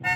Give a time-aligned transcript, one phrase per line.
[0.00, 0.08] 欢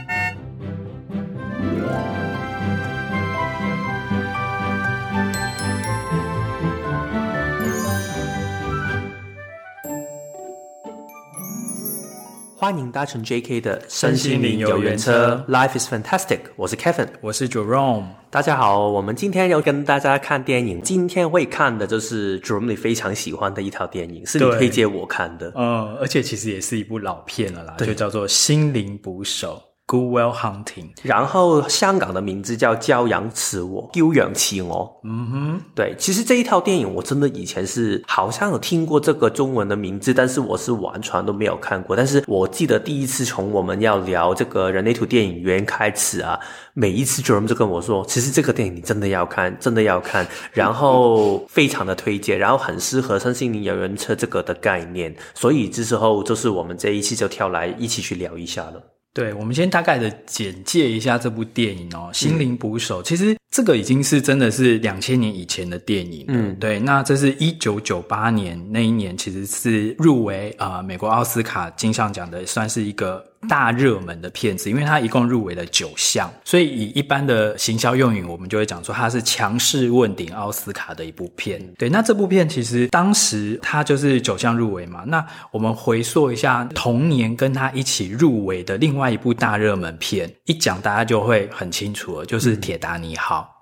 [12.79, 16.39] 迎搭乘 JK 的身心灵游园车，Life is fantastic。
[16.55, 18.05] 我是 Kevin，我是 Jerome。
[18.31, 20.81] 大家好，我们今天要跟大家看电影。
[20.83, 25.53] 今天会看的就是 Jerome 你非常喜欢的一套电影，是你推荐我看的。
[25.57, 29.61] 嗯，而且其实也是一部老片了啦，就叫做《心灵捕手》。
[29.85, 35.01] Good Will Hunting，然后香港的名字叫《骄阳似我》，丢阳似我。
[35.05, 41.95] 嗯哼，对，其实这一套电影我真的以前是好像有听过这个中文的名字，但是我是完全都没有看过。
[41.95, 46.39] 但是我记得第一次从我们要聊这个人类图电影院开始啊，
[46.73, 58.92] 每一次 Jerome 就跟我说，其实这个电影你真的要看，真的要看，然后非常的推荐，然后很适合身心灵游园车这个的概念，所以这时候就是我们这一期就跳来一起去聊一下了。
[59.15, 63.03] 对，我们先大概的简介一下这部电影哦，《心灵捕手》。
[63.07, 66.25] 其实这个已经是真的是两千年以前的电影。
[66.29, 66.81] 嗯，对。
[66.81, 73.32] 那这是一九九八年那一年，其实是入围啊、呃、美国奥斯卡金像奖的，算是一个。
[73.49, 81.61] 大热门的片子，因为它一共入围了九项，所以以一般的行销用语，我们就会讲说它是强势问鼎奥斯卡的一部片。
[81.79, 85.03] 对，那这部片其实当时它就是九项入围嘛。
[85.07, 93.53] 那我们回溯一下同年跟它一起入围的另外一部大热门片，一讲大家就会很清楚了，就是《铁达尼号》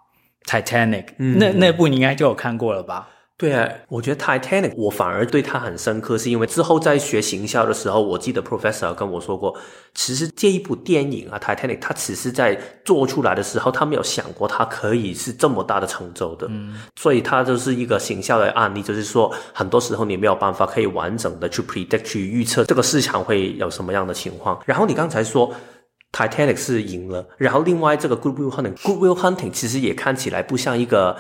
[0.51, 1.07] （Titanic）。
[1.19, 3.09] 嗯，那那部你应该就有看过了吧？
[3.41, 9.57] 对啊，我觉得 Titanic 我反而对它很深刻，是因为之后在学行销的时候，我记得 Professor 跟我说过，
[9.95, 24.61] 其实这一部电影啊 Titanic，它只是在做出来的时候，他没有想过它可以是这么大的成就的，嗯，所以它就是一个行销的案例，就是说很多时候你没有办法可以完整的去 predict 去预测这个市场会有什么样的情况。
[24.67, 25.51] 然后你刚才说
[26.13, 31.17] Titanic 是赢了，然后另外这个 Good Will Hunting，Good Will Hunting 其实也看起来不像一个。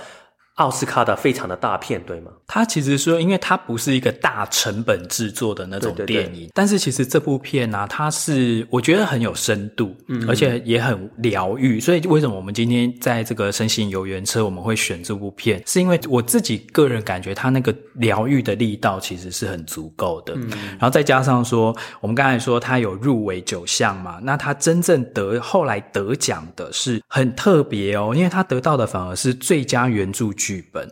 [0.60, 2.30] 奥斯卡的非常的大片，对吗？
[2.46, 11.80] 它其实说，因为它不是一个大成本制作的那种电影，对对对，但是其实这部片呢、啊，它是我觉得很有深度，嗯，而且也很疗愈。
[11.80, 20.34] 所以为什么我们今天在这个身心游园车我们会选这部片，是因为我自己个人感觉它那个疗愈的力道其实是很足够的。
[20.34, 30.49] 嗯，然后再加上说，我们刚才说它有入围九项嘛，那它真正得后来得奖的是很特别哦，因为它得到的反而是最佳原著剧。
[30.50, 30.90] 剧本，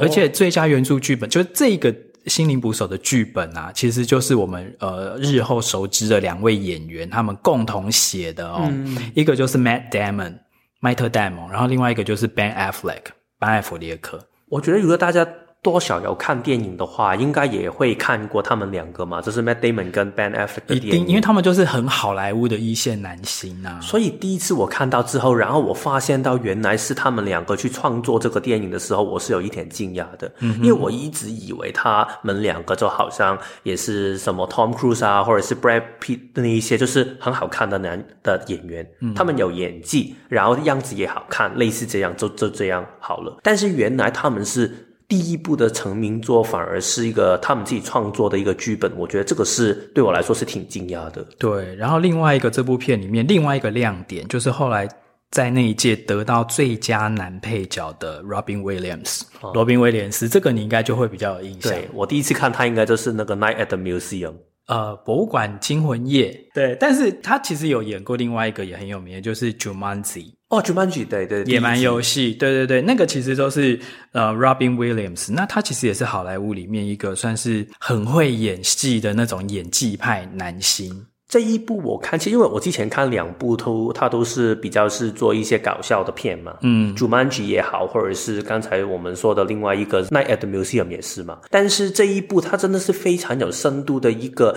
[0.00, 1.92] 而且最佳原著剧本就是这个
[2.26, 10.38] 《心灵捕手》的剧本啊，其实就是我们呃日后熟知的两位演员他们共同写的哦，嗯、一个就是 Matt Damon
[10.80, 13.02] 麦特戴蒙，然后另外一个就是 Ben Affleck
[13.40, 14.28] 班艾弗列克。
[14.48, 15.26] 我觉得如果大家。
[15.66, 20.86] 多少有看电影的话，应该也会看过他们两个嘛，就是 Matt Damon 跟 Ben Affleck 的电影。
[20.86, 23.80] 一定，因为他们就是很好莱坞的一线男星啊。
[23.82, 30.30] 所以第一次我看到之后，然后我发现到原来是他们两个去创作这个电影的时候，我是有一点惊讶的。
[30.38, 38.88] 嗯，因为我一直以为他们两个就好像也是什么 Tom Cruise 啊，或者是 Brad Pitt 的那一些，就是很好看的男的演员。
[39.00, 43.36] 嗯，他们有演技，然后样子也好看，类似这样，就就这样好了。
[43.42, 44.85] 但是原来他们是。
[45.08, 51.24] 第一部的成名作反而是一个他们自己创作的一个剧本，我觉得这个是对我来说是挺惊讶的。
[51.38, 54.88] 对，然后另外一个这部片里面另外一个亮点就是后来
[55.30, 61.72] 在那一届得到最佳男配角的 Robin Williams，哦，罗宾威廉斯，这个你应该就会比较有印象。
[61.72, 64.34] 对，我第一次看他应该就是那个 Night at the Museum。
[64.66, 70.32] 呃，博物馆惊魂夜，对，但是他其实有演过另外一个也很有名的，就是 Jumanji。
[70.48, 73.80] 哦，Jumanji，对对，野蛮游戏，对对对，那个其实都是
[74.12, 81.06] 呃 Robin Williams，那他其实也是好莱坞里面一个算是很会演戏的那种演技派男星。
[81.28, 91.40] 这一部我看，其实因为我之前看两部都，他都是比较是做一些搞笑的片嘛，嗯，Jumanji 也好，或者是刚才我们说的另外一个 Night at the Museum 也是嘛。
[91.50, 94.56] 但是这一部它真的是非常有深度的一个。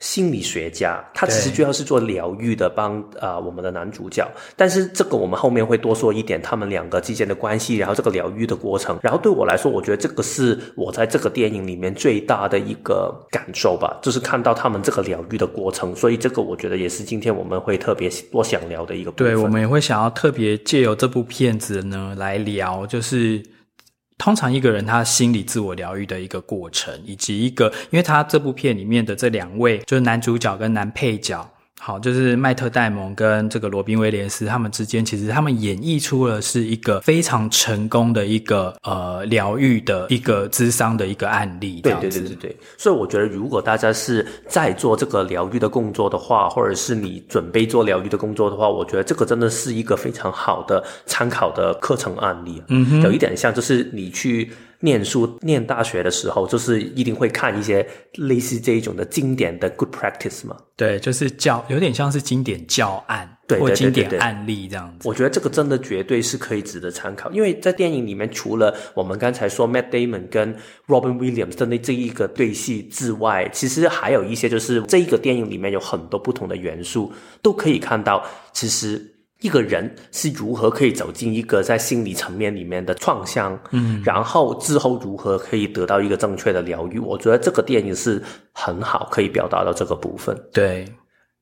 [0.00, 4.30] 心理学家，他其实主要是做疗愈的，帮啊、呃、我们的男主角。
[4.54, 8.98] 但是这个我们后面会多说一点，他们两个之间的关系，然后这个疗愈的过程。
[9.02, 15.96] 然后对我来说，我觉得这个是我在这个电影里面最大的一个感受吧，就是看到他们这个疗愈的过程。
[15.96, 19.26] 所以这个我觉得也是今天我们会特别多想聊的一个部分。
[19.26, 23.42] 对，我们也会想要特别借由这部片子呢来聊，就是。
[24.18, 31.48] 通常一个人他心理自我疗愈的一个过程，以及一个，因为他这部片里面的这两位就是男主角跟男配角，
[31.78, 41.82] 好，就是麦特戴蒙跟这个罗宾威廉斯他们之间，其实他们演绎出了是一个非常成功的一个呃疗愈的一个咨商的一个案例。
[41.82, 42.56] 对对对对对。
[42.76, 52.60] 所以我觉得，如果大家是在做这个疗愈的工作的话，或者是你准备做疗愈的工作的话，我觉得这个真的是一个非常好的参考的课程案例。
[52.68, 54.50] 嗯哼，有一点像，就是你去。
[54.86, 57.84] 念书念大学的时候，就是一定会看一些
[58.14, 60.56] 类似这一种的经典的 good practice 嘛。
[60.76, 65.08] 对，就是教有点像是经典教案，对，或经典案例这样子。
[65.08, 70.54] 我觉得这个真的绝对是可以值得参考，因为在电影里面，除了我们刚才说 Matt Damon 跟
[70.86, 77.12] Robin Williams 的那这一个对戏之外，其实还有一些就是这一个电影里面有很多不同的元素，
[77.42, 79.12] 都可以看到其实。
[79.40, 86.98] 一个人是如何可以走进一个在心理层面里面的创伤，嗯，然后之后如何可以得到一个正确的疗愈？
[86.98, 88.22] 我觉得这个电影是
[88.52, 90.34] 很好，可以表达到这个部分。
[90.52, 90.86] 对，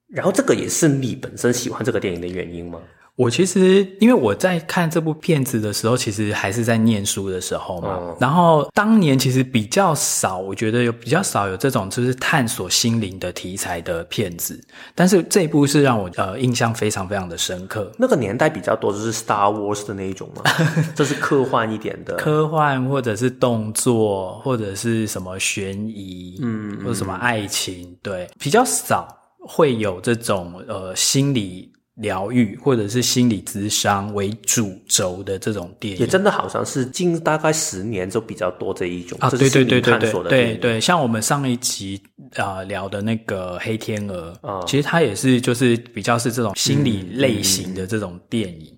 [0.09, 2.81] 然后这个也是你本身喜欢这个电影的原因吗？
[3.17, 7.89] 我其实因为我在看这部片子的时候，其实还是在念书的时候嘛。
[7.91, 14.61] 哦、然后当年其实比较少，我觉得有比较少有这种就是探索心灵的题材的片子。
[14.97, 17.93] 但是这一部是让我呃印象非常非常的深刻。
[17.97, 20.43] 那个年代比较多就是 Star Wars 的那一种嘛，
[20.97, 29.07] 这是科幻一点的，科幻或者是动作或者是什么悬疑，嗯，或者什么爱情，对，比较少
[29.39, 31.71] 会有这种呃心理。
[31.97, 42.01] 疗愈或者是心理咨商为主轴的这种电影，也真的好像是近大概十年就比较多这一种啊，对对对对对对对，像我们上一集
[42.35, 44.37] 啊、呃、聊的那个黑天鹅
[44.67, 48.74] 其实它也是就是比较是这种心理类型的这种电影。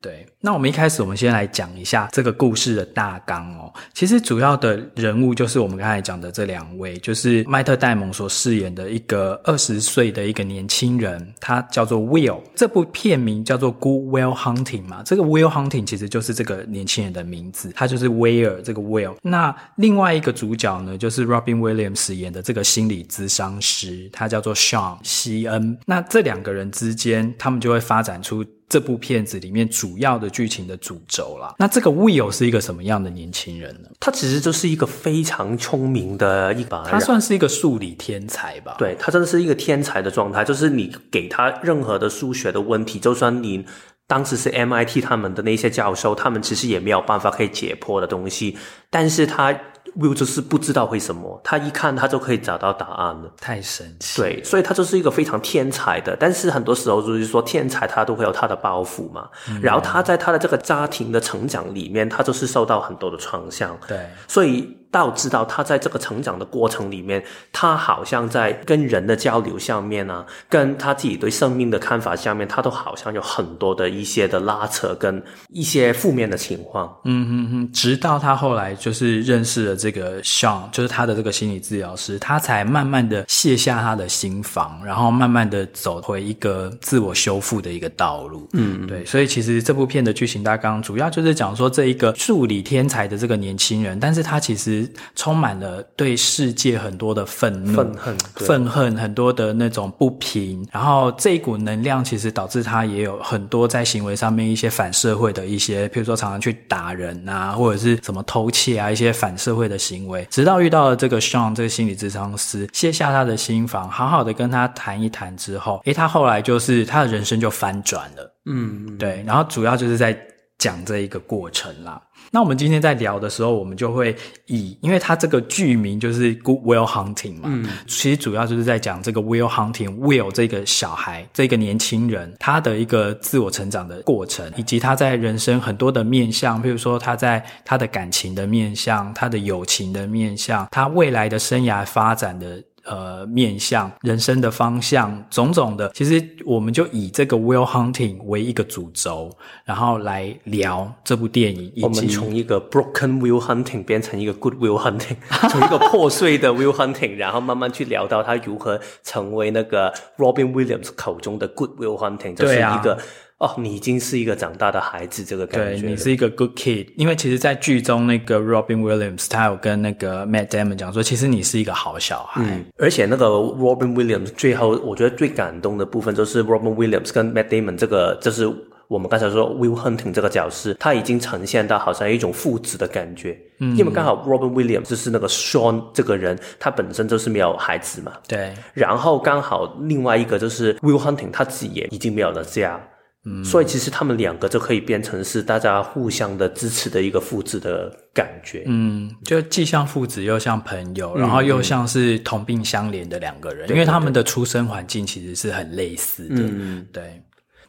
[0.00, 3.72] 对，那我们一开始，我们先来讲一下这个故事的大纲哦。
[3.92, 12.40] 其实主要的人物就是我们刚才讲的这两位，就是麦特戴蒙所饰演的一个二十岁的一个年轻人，他叫做 Will。
[12.54, 19.16] 这部片名叫做《Good Will Hunting》嘛，这个 Will Hunting 其实就是这个年轻人的名字，他就是威尔这个 Will。
[19.20, 25.76] 那另外一个主角呢，就是 Robin Williams 演的这个心理咨商师，他叫做 Sean 西恩。
[25.84, 28.44] 那这两个人之间，他们就会发展出。
[28.68, 33.88] 这部片子里面主要的剧情的主轴啦，那这个 Will 是一个什么样的年轻人呢？
[33.98, 38.76] 他其实就是一个非常聪明的一把人，他算是一个数理天才吧？
[38.78, 43.64] 对，他真的是一个天才的状态，就是你给他任何的数学的问题，就算你
[44.06, 48.56] 当时是 MIT 他们的那些教授，他们其实也没有办法可以解剖的东西，
[48.90, 49.58] 但是他。
[49.96, 54.20] Will 就是不知道为什么，他一看他就可以找到答案了，太神奇。
[54.20, 59.28] 对，所以他就是一个非常天才的，但是很多时候就是说天才他都会有他的包袱嘛。
[59.50, 63.78] 嗯、然后他在他的这个家庭的成长里面，他就是受到很多的创伤。
[63.86, 64.77] 对，所以。
[64.90, 76.90] 到知道他在这个成长的过程里面，他好像在跟人的交流上面啊，跟他自己对生命的看法下面，他都好像有很多的一些的拉扯跟一些负面的情况。
[77.04, 88.48] 嗯嗯嗯，直到他后来就是认识了这个 Sean，就是他的这个心理治疗师，他才慢慢的卸下他的心防，然后慢慢的走回一个自我修复的一个道路。
[88.54, 94.77] 嗯，对，所以其实这部片的剧情大纲主要就是讲说这一个数理天才的这个年轻人，但是他其实。
[95.14, 100.66] 充满了对世界很多的愤怒、愤恨、愤恨，很多的那种不平。
[100.72, 110.26] 然后这一股能量其实导致他也有很多在行为上面一些反社会的一些，譬如说常常去打人啊，或者是什么偷窃啊，一些反社会的行为。
[110.30, 118.34] 直到遇到了这个 Sean 这个心理咨商师，卸下他的心防，好好的跟他谈一谈之后，诶，他后来就是他的人生就翻转了。
[118.46, 119.22] 嗯，对。
[119.26, 120.18] 然后主要就是在
[120.58, 122.00] 讲这一个过程啦。
[122.30, 124.14] 那我们今天在聊的时候，我们就会
[124.46, 142.62] 以，因为它这个剧名就是 Good Will Hunting 嘛，嗯，其实主要就是在讲这个 Will Hunting，Will 这个小孩，这个年轻人，他的一个自我成长的过程，以及他在人生很多的面向，比如说他在他的感情的面向，他的友情的面向，他未来的生涯发展的。
[142.88, 149.30] 呃，面向人生的方向，种种的，其实我们就以这个 Will Hunting 为一个主轴，
[149.64, 151.70] 然后来聊这部电影。
[151.74, 155.16] 以及我们从一个 Broken Will Hunting 变成一个 Good Will Hunting，
[155.50, 162.98] 从一个破碎的 Will Hunting，然后慢慢去聊到他如何成为那个 Robin Williams 口中的 Good Will Hunting，就是一个。
[163.38, 165.80] 哦，你已经是一个长大的孩子，这个感觉。
[165.80, 172.42] 对，你是一个 good kid，因为其实，在剧中那个 Robin Williams，他有跟那个 Matt Damon 讲说，其实你是一个好小孩。
[172.44, 178.52] 嗯，而且那个 Robin Williams 最后，我觉得最感动的部分就是 Robin Williams 跟 Matt Damon 这个，就是
[178.88, 183.38] 我们刚才说 Will Hunting 这个角色，他已经呈现到好像一种父子的感觉。
[183.60, 188.14] 嗯，因为刚好 Robin Williams 就是那个 Sean 这个人，他本身就是没有孩子嘛。
[188.26, 188.52] 对。
[188.74, 192.80] 然后刚好另外一个就是 Will Hunting 他自己也已经没有了家。
[193.28, 198.62] 嗯，所以其实他们两个就可以变成是大家互相的支持的一个父子的感觉。
[198.66, 206.36] 嗯，就既像父子又像朋友，然后又像是同病相怜的两个人，嗯，因为他们的出生环境其实是很类似的。
[206.38, 207.22] 嗯，对。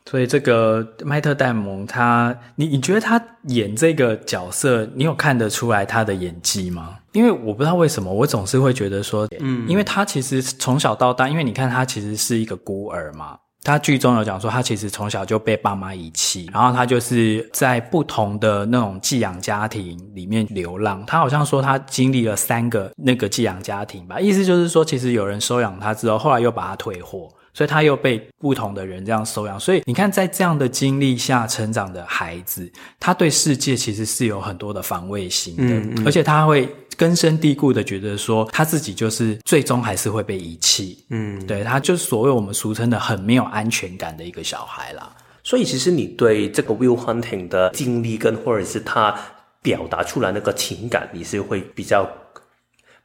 [0.09, 6.97] 所以这个迈特戴蒙他，你你觉得他演这个角色，你有看得出来他的演技吗？
[7.11, 13.37] 因为我不知道为什么，我总是会觉得说，嗯，因为他其实从小到大，因为你看他其实是一个孤儿嘛。
[13.63, 21.05] 他剧中有讲说，他其实从小就被爸妈遗弃，然后他就是在不同的那种寄养家庭里面流浪。
[21.05, 29.59] 他好像说他经历了三个那个寄养家庭吧，意思就是说，其实有人收养他之后，后来又把他退货，所以他又被不同的人这样收养。
[29.59, 36.73] 所以你看，在这样的经历下成长的孩子，他对世界其实是有很多的防卫心的，嗯嗯，而且他会。
[36.99, 45.15] 根深蒂固的觉得说他自己就是最终还是会被遗弃，嗯，对，他就是所谓我们俗称的很没有安全感的一个小孩啦。
[45.41, 49.17] 所以其实你对这个 Will Hunting 的经历跟或者是他
[49.61, 52.05] 表达出来那个情感，你是会比较。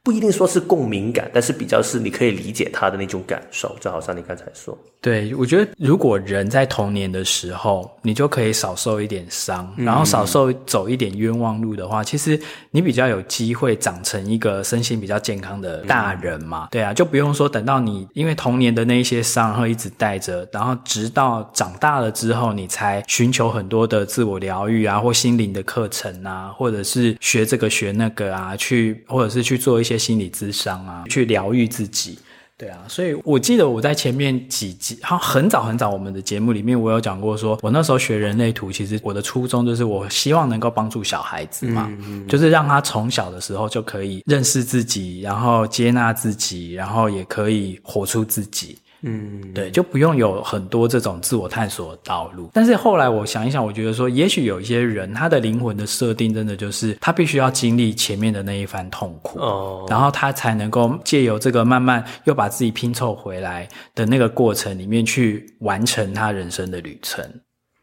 [0.03, 4.77] 不一定说是共鸣感，但是比较是你可以理解他的那种感受，就好像你刚才说。
[5.05, 12.39] 对，我觉得如果人在童年的时候，你就可以少受一点伤，然后少受走一点冤枉路的话，嗯、其实
[12.71, 16.65] 你比较有机会长成一个身心比较健康的大人嘛。
[16.65, 29.95] 嗯、对啊，就不用说等到你因为童年的那一些伤，然后一直带着，然后直到长大了之后，你才寻求很多的自我疗愈啊，或心灵的课程啊，或者是学这个学那个啊，去或者是去做一些。
[30.05, 32.19] 心理咨商啊，去疗愈自己，
[32.57, 48.77] 对啊，所以我记得我在前面几集，好很早很早我们的节目里面，我有讲过说，说我那时候学人类图，其实我的初衷就是我希望能够帮助小孩子嘛，嗯嗯，就是让他从小的时候就可以认识自己，然后接纳自己，然后也可以活出自己。
[49.07, 52.49] 嗯，对，就不用有很多这种自我探索的道路。
[52.53, 67.23] 但是后来我想一想，我觉得说，也许有一些人，他的灵魂的设定真的就是他必须要经历前面的那一番痛苦，哦，然后他才能够借由这个慢慢又把自己拼凑回来的那个过程里面去完成他人生的旅程。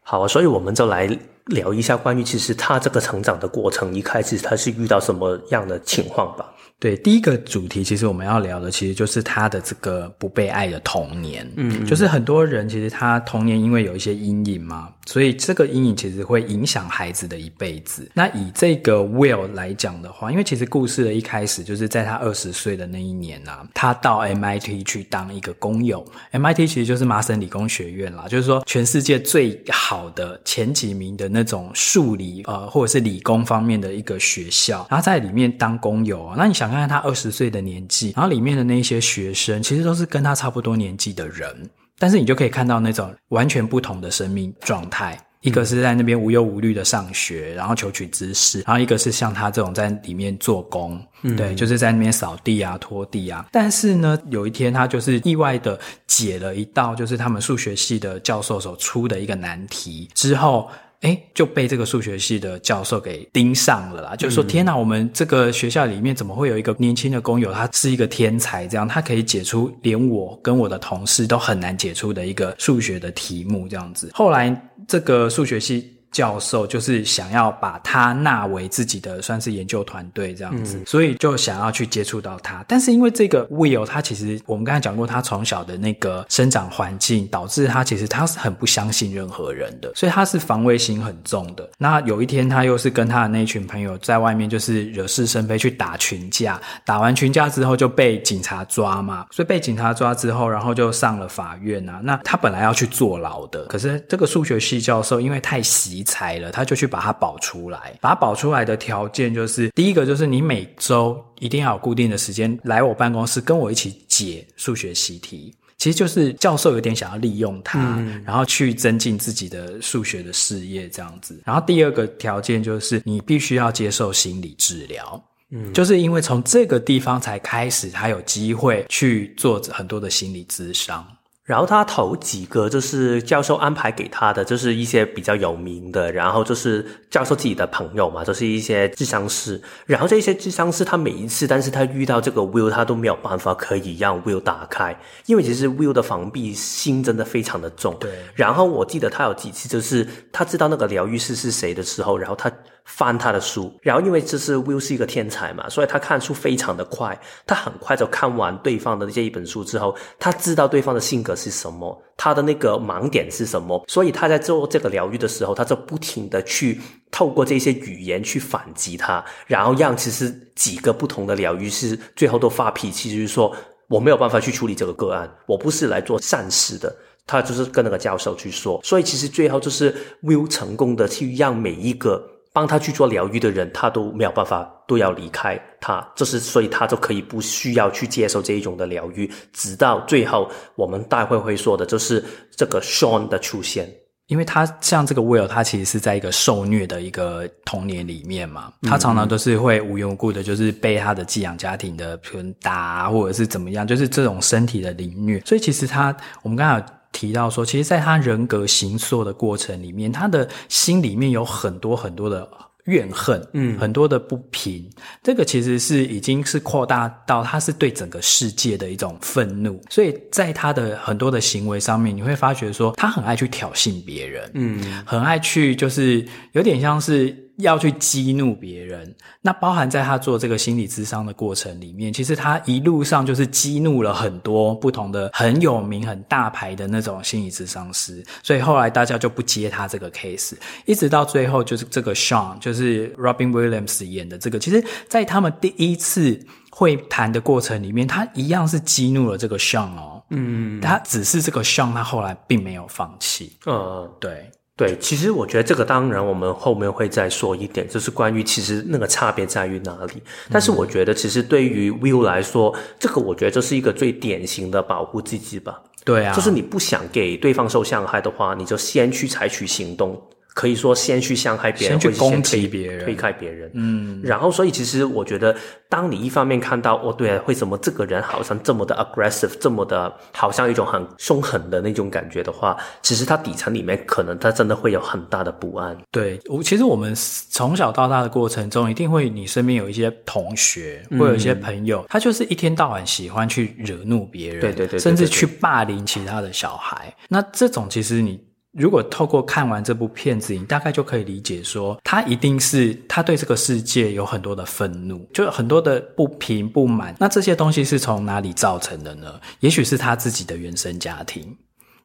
[0.03, 1.09] 好，所以我们就来
[1.45, 6.52] 聊一下关于其实他这个成长的过程，一开始他是遇到什么样的情况吧。
[6.83, 11.49] 对，第一个主题其实我们要聊的，其实就是他的这个不被爱的童年。
[11.55, 18.11] 嗯，就是很多人其实他童年因为有一些阴影嘛，所以这个阴影其实会影响孩子的一辈子。
[18.13, 26.05] 那以这个 Will 来讲的话，因为其实故事的一开始就是在他二十岁的那一年啊，他到 MIT 去当一个工友。
[26.33, 36.35] MIT 其实就是麻省理工学院啦，就是说全世界最好的前几名的那种数理呃或者是理工方面的一个学校，然后在里面当工友啊。
[36.37, 36.72] 那你想？
[36.73, 45.17] 看看他二十岁的年纪，然后里面的那些学生，其实都是跟他差不多年纪的人，但是你就可以看到那种完全不同的生命状态。
[45.41, 53.45] 一个是在那边无忧无虑的上学，然后求取知识，然后一个是像他这种在里面做工，嗯、对，就是在那边扫地啊、拖地啊。
[53.51, 55.77] 但是呢，有一天他就是意外的
[56.07, 60.69] 解了一道，就是他们数学系的教授所出的一个难题之后。
[61.03, 64.15] 诶，就被这个数学系的教授给盯上了啦。
[64.15, 74.09] 就是说，天哪，我们这个学校里面怎么会有一个年轻的工友，他是一个天才，这样他可以解出连我跟我的同事都很难解出的一个数学的题目，这样子。
[74.13, 75.89] 后来，这个数学系。
[76.13, 82.63] 教授就是想要把他纳为自己的算是研究团队这样子，嗯，所以就想要去接触到他。
[82.67, 91.67] 但是因为这个 Will，他其实我们刚才讲过，他从小的那个生长环境导致他其实他是很不相信任何人的，所以他是防卫心很重的。
[91.79, 101.99] 那有一天他又是跟他的那一群朋友在外面就是惹是生非去打群架，打完群架之后就被警察抓嘛，所以被警察抓之后，然后就上了法院啊。
[102.03, 106.02] 那他本来要去坐牢的，可是这个数学系教授因为太习。
[106.03, 107.97] 才了，他就去把它保出来。
[108.01, 115.55] 把它保出来的条件就是，第一个就是你每周一定要有固定的时间来我办公室跟我一起解数学习题。
[115.79, 121.41] 其实就是教授有点想要利用他，嗯、然后去增进自己的数学的事业这样子。
[121.43, 125.21] 然后第二个条件就是你必须要接受心理治疗。
[125.49, 131.05] 嗯，就是因为从这个地方才开始，他有机会去做很多的心理咨商。
[131.45, 139.61] 然后他头几个就是教授安排给他的，就是一些比较有名的，然后就是教授自己的朋友嘛，就是一些智商师。
[139.85, 147.93] 然后这些智商师，他每一次，但是他遇到这个 Will，他都没有办法可以让 Will 打开，因为其实 Will 的防备心真的非常的重。
[147.99, 148.11] 对。
[148.35, 152.49] 然后我记得他有几次，就是他知道那个疗愈师是谁的时候，然后他
[152.85, 173.55] 翻他的书，然后因为这是 Will 是一个天才嘛，所以他看书非常的快，他很快就看完对方的这一本书之后，他知道对方的性格是什么，他的那个盲点是什么，所以他在做这个疗愈的时候，他就不停的去透过这些语言去反击他，然后让其实几个不同的疗愈师最后都发脾气，就是说
[173.87, 176.93] 我没有办法去处理这个个案，我不是来做善事的，
[177.25, 182.29] 他就是跟那个教授去说，所以其实最后就是 Will 成功的去让每一个。
[182.53, 185.59] 帮他去做疗愈的人，他都没有办法，都要离开。
[185.81, 192.23] 他，就是所以他就可以不需要去接受这一种的疗愈，直到最后我们待会会说的，就是
[192.55, 193.91] 这个 Sean 的出现，
[194.27, 212.45] 因为他像这个 Will，他其实是在一个受虐的一个童年里面嘛，他常常都是会无缘无故的，就是被他的寄养家庭的人打，或者是怎么样，就是这种身体的凌虐，所以其实他，我们刚才有提到说，其实，在他人格形塑的过程里面，他的心里面有很多很多的
[212.85, 214.89] 怨恨，嗯，很多的不平。
[215.21, 219.81] 这个其实是已经是扩大到他是对整个世界的一种愤怒。
[219.89, 227.42] 所以在他的很多的行为上面，你会发觉说，他很爱去挑衅别人，嗯，很爱去就是有点像是。
[227.57, 240.55] 要去激怒别人，那包含在他做这个心理咨商的过程里面，其实他一路上就是激怒了很多不同的很有名、很大牌的那种心理咨商师，所以后来大家就不接他这个 case，
[240.85, 246.39] 一直到最后就是这个 Sean，就是 Robin Williams 演的这个，其实，在他们第一次
[246.71, 254.49] 会谈的过程里面，他一样是激怒了这个 Sean 哦，嗯，他只是这个 Sean，他后来并没有放弃，嗯，对。
[254.75, 260.21] 对，其实我觉得这个当然我们后面会再说一点，就是关于其实那个差别在于哪里。
[260.49, 265.79] 但是我觉得其实对于 Will 来说，这个我觉得这是一个最典型的保护自己吧。
[266.03, 270.19] 对啊，就是你不想给对方受伤害的话，你就先去采取行动。
[270.53, 273.71] 可以说先去伤害别人，先去攻击别人，推开别人。
[273.73, 275.55] 嗯，然后所以其实我觉得，
[275.89, 285.97] 当你一方面看到哦，对啊，为什么这个人好像这么的 aggressive，这么的，好像一种很凶狠的那种感觉的话，其实他底层里面可能他真的会有很大的不安。
[286.11, 297.11] 对，我其实我们从小到大的过程中，一定会你身边有一些同学，会有一些朋友，嗯，他就是一天到晚喜欢去惹怒别人，对对对，对，对，对，甚至去霸凌其他的小孩。
[297.27, 298.39] 那这种其实你。
[298.73, 307.15] 如果透过看完这部片子，你大概就可以理解说，他一定是他对这个世界有很多的愤怒，就很多的不平不满。
[307.19, 309.39] 那这些东西是从哪里造成的呢？
[309.59, 311.55] 也许是他自己的原生家庭，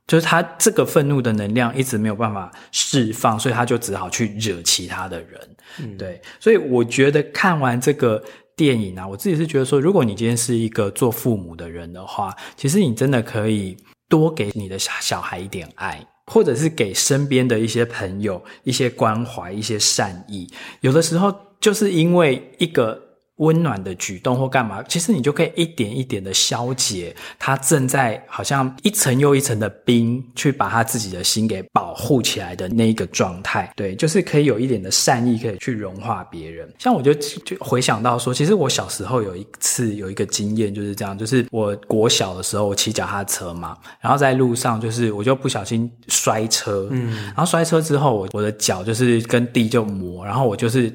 [0.07, 5.57] 就是他这个愤怒的能量一直没有办法释放，所以他就只好去惹其他的人。
[5.79, 6.21] 嗯，对。
[6.39, 8.23] 所以我觉得看完这个
[8.55, 13.75] 电影啊，我自己是觉得说，如果你今天是一个做父母的人的话，其实你真的可以
[14.07, 16.07] 多给你的小小孩一点爱。
[16.29, 20.49] 或者是给身边的一些朋友一些关怀、一些善意，
[20.83, 23.08] 有的时候就是因为一个。
[23.39, 33.73] 温暖的举动或干嘛，其实你就可以一点一点的消解他正在好像一层又一层的冰，去把他自己的心给保护起来的那一个状态。
[33.77, 36.69] 对，就是可以有一点的善意，可以去融化别人。
[36.79, 50.93] 像我就就回想到说，其实我小时候有一次有一个经验就是这样，就是我国小的时候我骑脚踏车嘛，然后在路上就是我就不小心摔车，嗯，然后摔车之后我我的脚就是跟地就磨，然后我就是。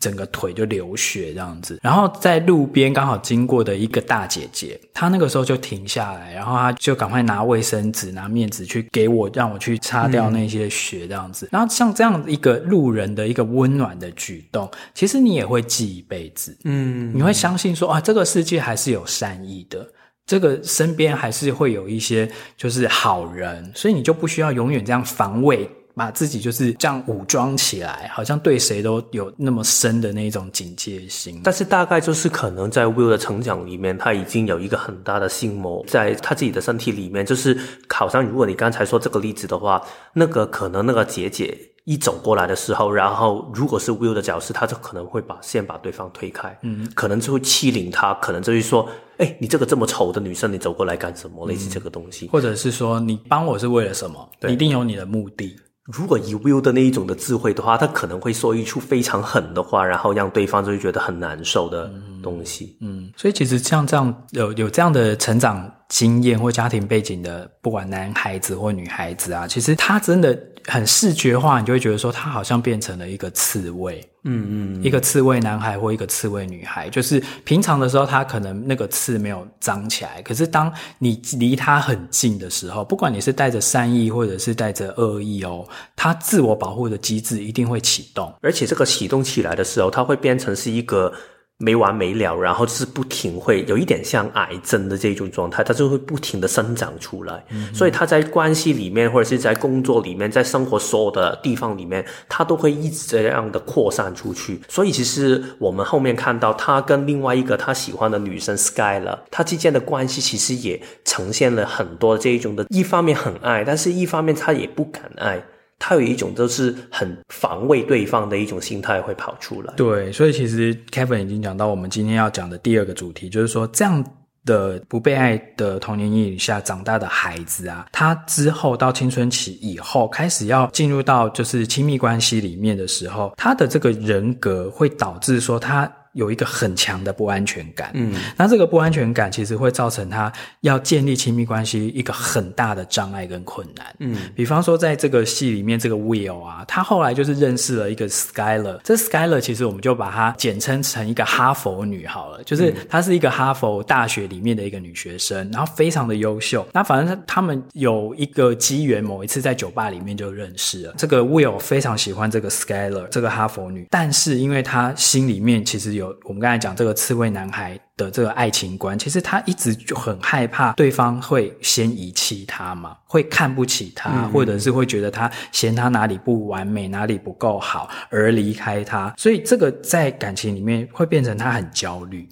[0.00, 11.46] 整个腿就流血这样子，然后在路边刚好经过的一个大姐姐，她那个时候就停下来，然后她就赶快拿卫生纸、拿面纸去给我，让我去擦掉那些血这样子。
[11.46, 11.48] 嗯。
[11.52, 16.56] 然后像这样一个路人的一个温暖的举动，其实你也会记一辈子。
[16.64, 19.84] 嗯，你会相信说啊，这个世界还是有善意的，
[20.26, 25.68] 这个身边还是会有一些就是好人，所以你就不需要永远这样防卫。
[25.98, 31.40] 把自己就是这样武装起来，好像对谁都有那么深的那种警戒心。
[31.42, 37.26] 但是大概就是可能在 Will 的成长里面，他已经有一个很大的心魔在他自己的身体里面。
[37.26, 37.58] 就是
[37.88, 39.82] 好像如果你刚才说这个例子的话，
[40.14, 51.46] 那个可能那个姐姐一走过来的时候，然后如果是 Will 的角色，他就可能会把先把对方推开，嗯，可能就会欺凌他，可能就会说，哎，你这个这么丑的女生，你走过来干什么？
[51.48, 54.28] 类似这个东西，或者是说你帮我是为了什么？
[54.38, 55.56] 对，一定有你的目的。
[55.92, 61.90] 如果以 Will 的那一种的智慧的话，他可能会说一出非常狠的话，然后让对方就会觉得很难受的。
[62.20, 62.76] 东西。
[62.80, 74.04] 嗯，嗯，所以其实像这样有有这样的成长经验或家庭背景的，不管男孩子或女孩子啊，其实他真的很视觉化，你就会觉得说他好像变成了一个刺猬。
[74.24, 91.12] 嗯嗯，一个刺猬男孩或一个刺猬女孩，就是平常的时候他可能那个刺没有长起来，可是当你离他很近的时候，不管你是带着善意或者是带着恶意哦，他自我保护的机制一定会启动，而且这个启动起来的时候，它会变成是一个。
[91.60, 97.44] 没完没了，然后就是不停会有一点像癌症的这种状态，它就会不停的生长出来。
[97.50, 104.60] 嗯、所以他在关系里面，或者是在工作里面，在生活所有的地方里面，他都会一直这样的扩散出去。
[104.68, 115.42] 所以其实我们后面看到他跟另外一个他喜欢的女生 Skyler，他之间的关系其实也呈现了很多这一种的，一方面很爱，但是一方面他也不敢爱。
[115.78, 119.72] 他有一种就是很防卫对方的一种心态会跑出来。
[119.76, 124.04] 对，所以其实 Kevin 已经讲到我们今天要讲的第二个主题，就是说这样
[124.44, 135.90] 的不被爱的童年阴影下长大的孩子啊，他之后到青春期以后，开始要进入到就是亲密关系里面的时候，他的这个人格会导致说他。
[136.18, 140.30] 有一个很强的不安全感，嗯，那这个不安全感其实会造成他
[140.62, 166.07] 要建立亲密关系一个很大的障碍跟困难，嗯，比方说在这个戏里面，这个 Will 啊，他后来就是认识了一个 Skyler，这 Skyler 其实我们就把它简称成一个哈佛女好了，就是她是一个哈佛大学里面的一个女学生，然后非常的优秀，那反正他们有一个机缘，某一次在酒吧里面就认识了，这个 Will 非常喜欢这个 Skyler 这个哈佛女，但是因为他心里面其实有。
[166.24, 182.28] 我们刚才讲这个刺猬男孩的这个爱情观，其实他一直就很害怕对方会先遗弃他嘛，会看不起他，嗯、或者是会觉得他嫌他哪里不完美，哪里不够好而离开他，所以这个在感情里面会变成他很焦虑。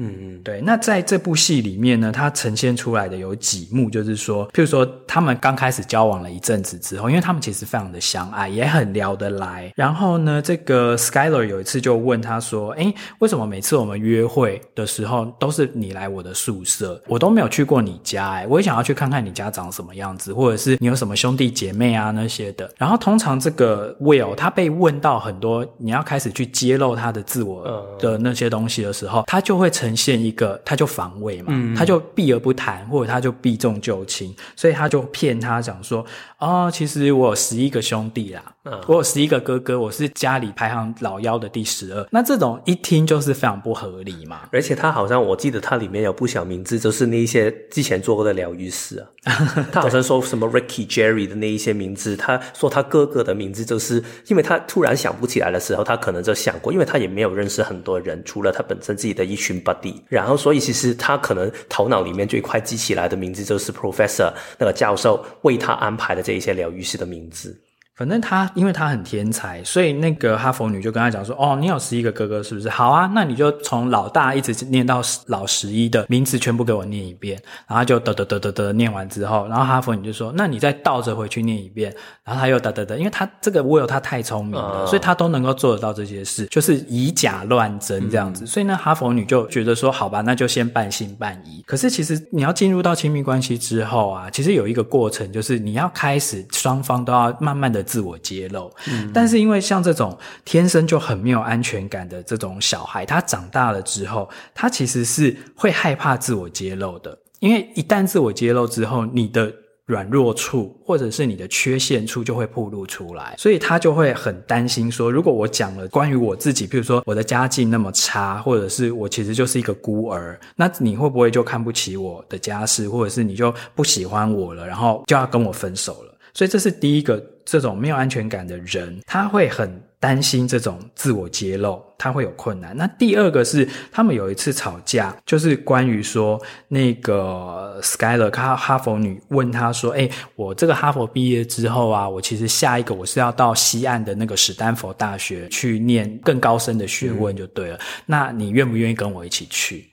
[0.00, 0.60] 嗯嗯，对。
[0.62, 9.70] 那在这部戏里面呢，它呈现出来的有几幕，就是说，譬如说，他们刚开始交往了一阵子之后，因为他们其实非常的相爱，也很聊得来。
[9.76, 18.30] 然后呢，这个 Skyler 有一次就问他说：“哎，为什么每次我们约会的时候都是你来我的宿舍，我都没有去过你家？
[18.30, 29.89] 哎，我也想要去看看你家长什么样子，或者是你有什么兄弟姐妹啊那些的。”然后通常这个 Will 他被问到很多，你要开始去揭露他的自我的那些东西的时候，他就会成。
[29.90, 36.04] 呈现一个，他就防卫嘛，嗯、他就避而不谈，或者他就避重就轻，所以他就骗他讲说，
[36.38, 38.42] 哦，其实我有十一个兄弟啦。
[38.64, 42.06] 嗯，我有十一个哥哥，我是家里排行老幺的第十二。
[42.10, 44.42] 那这种一听就是非常不合理嘛。
[44.52, 49.08] 而且他好像，我记得他里面有不少名字，就是那一些之前做过的疗愈师啊。
[49.72, 59.94] 他好像说什么 Ricky、Jerry 的那一些名字，他说他哥哥的名字，就是因为他突然想不起来的时候，他可能就想过，因为他也没有认识很多人，除了他本身自己的一群 buddy。
[60.06, 67.58] 然后，所以其实他可能头脑里面最快记起来的名字，就是 Professor 那个教授为他安排的这一些疗愈师的名字。
[68.00, 72.66] 反正他，因为他很天才，所以那个哈佛女就跟他讲说：“哦，你有十一个哥哥是不是？
[72.66, 88.46] 好啊，那你就从老大一直念到老十一的名字全部给我念一遍。”然后就嘚嘚嘚嘚嘚念完之后，然后哈佛女就说：“那你再倒着回去念一遍。”然后他又嘚嘚嘚，因为他这个 Will 他太聪明了，所以他都能够做得到这些事，就是以假乱真这样子。
[88.46, 98.70] 所以呢，哈佛女就觉得说：“好吧，那就先半信半疑。”可是其实你要进入到亲密关系之后啊，其实有一个过程，就是你要开始双方都要慢慢的自我揭露。
[98.86, 107.18] 嗯，但是因为像这种天生就很没有安全感的这种小孩，他长大了之后，他其实是会害怕自我揭露的。
[107.40, 109.52] 因为一旦自我揭露之后，你的
[109.86, 126.09] 软弱处或者是你的缺陷处就会暴露出来，所以他就会很担心说，如果我讲了关于我自己，比如说我的家境那么差，或者是我其实就是一个孤儿，那你会不会就看不起我的家世，或者是你就不喜欢我了，然后就要跟我分手了？
[126.34, 127.22] 所以这是第一个。
[127.42, 132.76] 这种没有安全感的人，他会很担心这种自我揭露，他会有困难。
[132.76, 147.76] 那第二个是，他们有一次吵架，就是关于说那个 Skyler，哈哈佛女问他说：“诶，我这个哈佛毕业之后啊，我其实下一个我是要到西岸的那个史丹佛大学去念更高深的学问，就对了。
[147.76, 149.90] 嗯、那你愿不愿意跟我一起去？”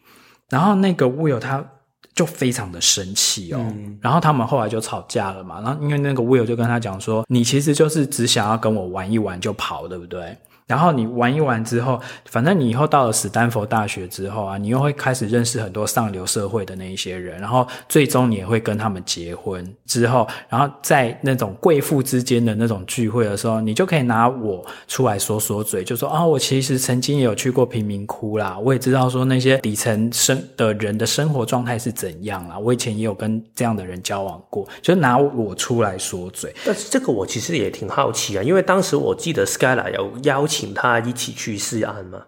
[0.50, 1.67] 然后那个 Will 他。
[2.17, 5.62] 就非常的生气哦，嗯、然后他们后来就吵架了嘛。
[5.62, 10.36] 然后因为那个 Will 就跟他讲说：“你其实就是只想要跟我玩一玩就跑，对不对？”
[10.67, 36.53] 然后你玩一玩之后，反正你以后到了史丹佛大学之后啊，你又会开始认识很多上流社会的那一些人，然后最终你也会跟他们结婚之后，然后在那种贵妇之间的那种聚会的时候，你就可以拿我出来说说嘴，就说啊、哦，我其实曾经也有去过贫民窟啦，我也知道说那些底层生的人的生活状态是怎样啦，我以前也有跟这样的人交往过，就拿我出来说嘴。
[36.65, 40.57] 但是这个我其实也挺好奇啊，因为当时我记得 Skylar 有邀请。
[40.58, 42.20] 请他一起去试案吗？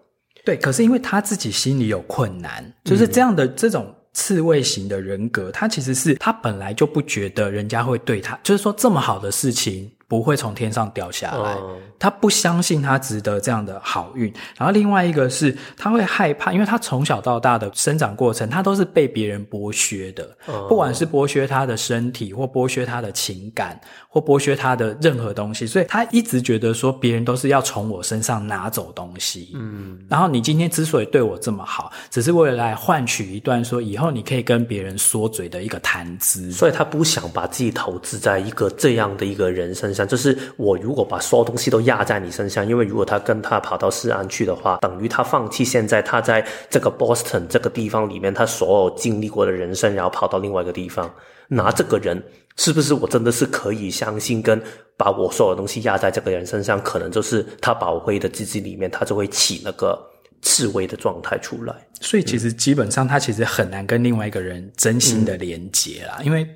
[0.44, 9.90] 对，可是因为他自己心里有困难，就是这样的这种刺猬型的人格，他其实是他本来就不觉得人家会对他，就是说这么好的事情。
[10.10, 11.56] 不会从天上掉下来，
[11.96, 14.26] 他不相信他值得这样的好运。
[14.58, 20.28] 然后另外一个是，他会害怕，因为他从小到大的生长过程，他都是被别人剥削的，
[20.68, 29.52] 不管是剥削他的身体，或剥削他的情感，或剥削他的任何东西，所以他一直觉得说别人都是要从我身上拿走东西。
[29.54, 39.99] 嗯，然后你今天之所以对我这么好，只是为了来换取一段说以后你可以跟别人说嘴的一个谈资，所以他不想把自己投资在一个这样的一个人身上。
[40.06, 51.12] 就是我如果把所有东西都压在你身上，因为如果他跟他跑到西安去的话，等于他放弃现在他在这个 Boston 这个地方里面他所有经历过的人生，然后跑到另外一个地方
[51.48, 52.22] 拿这个人，
[52.56, 54.60] 是不是我真的是可以相信跟
[54.96, 59.98] 把我所有东西压在这个人身上，可能就是他宝贝的自己里面，他就会起那个
[60.42, 61.74] 刺猬的状态出来。
[62.00, 66.46] 所以其实基本上他其实很难跟另外一个人真心的连接啦，因为。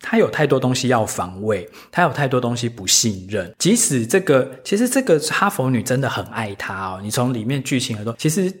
[0.00, 3.54] 他有太多东西要防卫，他有太多东西不信任。
[3.58, 7.00] 即使这个，其实这个哈佛女真的很爱他哦。
[7.02, 8.52] 你从里面剧情来说，其实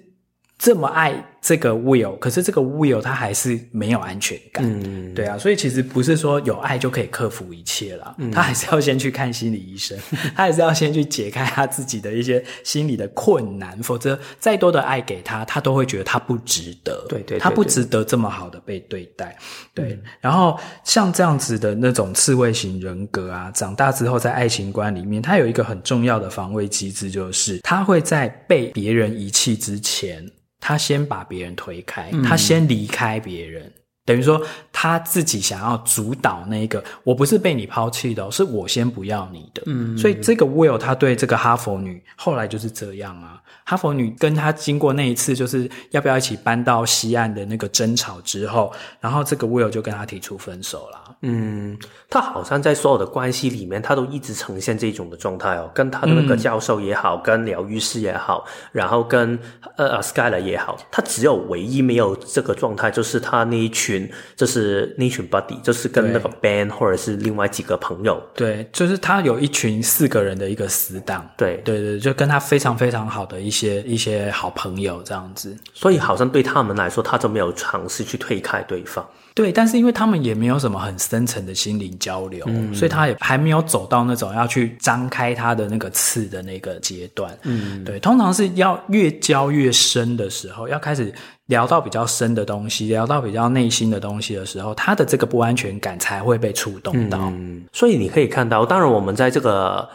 [0.58, 1.24] 这么爱。
[1.40, 9.98] 这个 Will，可是这个 Will 他还是没有安全感，嗯，对啊，所以其实不是说有爱就可以克服一切啦，嗯，他还是要先去看心理医生，
[10.36, 19.36] 他还是要先去解开他自己的一些心理的困难，否则再多的爱给他，他都会觉得他不值得，对对，对，对，他不值得这么好的被对待，
[19.74, 19.92] 对。
[19.92, 30.22] 嗯，然后像这样子的那种刺猬型人格啊，长大之后在爱情观里面，他有一个很重要的防卫机制，就是他会在被别人遗弃之前。
[30.60, 33.72] 他先把别人推开，他先离开别人，嗯、
[34.04, 39.62] 等于说他自己想要主导那个，我不是被你抛弃的，是我先不要你的。
[39.66, 43.40] 嗯，所以这个 Will 他对这个哈佛女后来就是这样啊。
[43.64, 50.99] 哈佛女跟他经过那一次就是要不要一起搬到西岸的那个争吵之后，然后这个 Will 就跟他提出分手了。
[51.22, 51.78] 嗯，
[52.08, 55.70] 他好像在所有的关系里面，他都一直呈现这种的状态哦。
[55.74, 59.38] 跟他的那个教授也好，嗯、跟疗愈师也好，然后跟
[59.76, 68.22] 呃 Skyler 也好，他只有唯一没有这个状态，就是他那一群，就是那一群 buddy，就是跟那个 Ben 或者是另外几个朋友。
[68.34, 71.28] 对，就是他有一群四个人的一个死党。
[71.36, 75.54] 对，对对，就跟他非常非常好的一些一些好朋友这样子。
[75.74, 79.06] 所以好像对他们来说，他就没有尝试去推开对方。
[79.40, 87.34] 对，但是因为他们也没有什么很深层的心灵交流，嗯，所以他也还没有走到那种要去张开他的那个刺的那个阶段。
[87.44, 91.10] 嗯，对，通常是要越交越深的时候，要开始
[91.46, 97.18] 聊到比较深的东西，聊到比较内心的东西的时候，他的这个不安全感才会被触动到。
[97.30, 99.88] 嗯，所以你可以看到，当然我们在这个。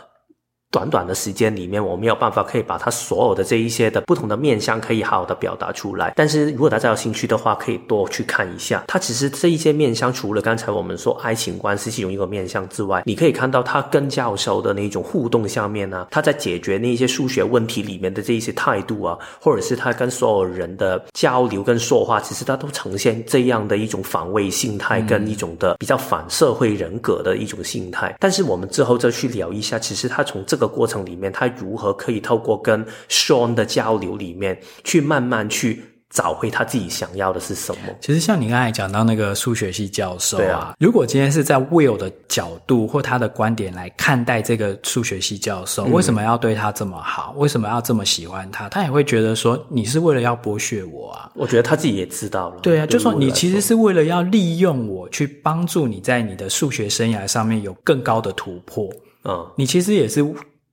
[0.76, 6.12] 短短的时间里面，我没有办法可以把他所有的这一些的不同的面向可以好好的表达出来。
[6.18, 8.84] 但是如果大家有兴趣的话，可以多去看一下。
[8.86, 28.14] 他其实这一些面向，除了刚才我们说爱情观是其中一个面向之外，你可以看到他跟教授的那种互动下面呢，他在解决那些数学问题里面的这一些态度啊，或者是他跟所有人的交流跟说话，其实他都呈现这样的一种防卫心态跟一种的比较反社会人格的一种心态。
[28.20, 30.65] 但是我们之后再去聊一下，其实他从这个。
[30.68, 37.82] 过程里面，他如何可以透过跟 Sean 的交流里面，去慢慢去找回他自己想要的是什么？
[38.00, 47.34] 其实像你刚才讲到那个数学系教授啊，如果今天是在 Will 的角度或他的观点来看待这个数学系教授，嗯，为什么要对他这么好？
[47.36, 48.70] 为什么要这么喜欢他？
[48.70, 51.30] 他也会觉得说，你是为了要剥削我啊？
[51.36, 52.60] 我觉得他自己也知道了。
[52.62, 58.88] 对啊，就说你其实是为了要利用我去帮助你在你的数学生涯上面有更高的突破。
[59.26, 60.26] 嗯，你其实也是。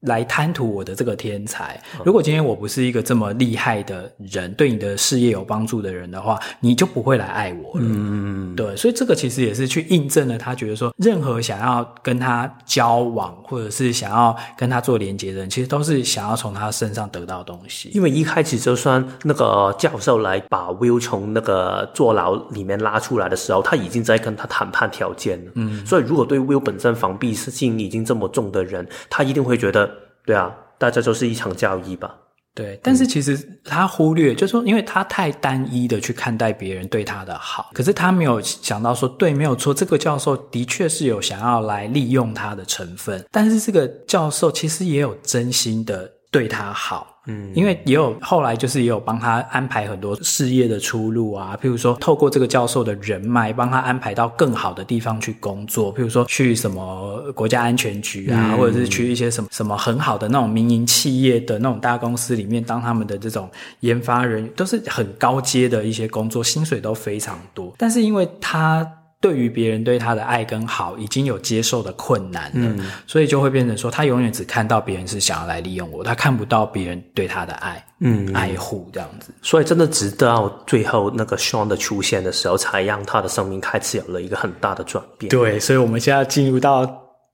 [0.02, 1.80] 来贪图我的这个天才。
[2.04, 7.86] 如果今天我不是一个这么厉害的人，对你的事业有帮助的人的话，你就不会来爱我了。
[7.88, 17.90] 嗯，对，所以这个其实也是去印证了他觉得说，任何想要跟他交往或者是想要跟他做连接的人，其实都是想要从他身上得到东西。
[17.94, 25.52] 因为一开始就算那个教授来把 Will 从那个坐牢里面拉出来的时候，他已经在跟他谈判条件了。
[25.54, 29.91] 嗯，所以如果对 Will 本身防备心已经这么重的人，他一定会觉得。
[30.24, 32.14] 对啊，大家都是一场交易吧。
[32.54, 47.11] 对，但是其实他忽略，就是说，因为他太单一的去看待别人对他的好，可是他没有想到说，对，没有错，这个教授的确是有想要来利用他的成分，但是这个教授其实也有真心的对他好。
[47.26, 63.48] 嗯，因为也有后来就是也有帮他安排很多事业的出路啊，譬如说透过这个教授的人脉，帮他安排到更好的地方去工作，譬如说去什么国家安全局啊，嗯、或者是去一些什么什么很好的那种民营企业的那种大公司里面当他们的这种
[63.80, 68.86] 研发人员，都是很高阶的一些工作，薪水都非常多，但是因为他。
[69.22, 79.30] 对于别人对他的爱跟好已经有接受的困难了，嗯，所以就会变成说，他永远只看到别人是想要来利用我，他看不到别人对他的爱，嗯，爱护这样子。
[79.40, 85.30] 所以真的直到最后那个 Sean 的出现的时候，才让他的生命开始有了一个很大的转变。
[85.30, 86.84] 对，所以我们现在进入到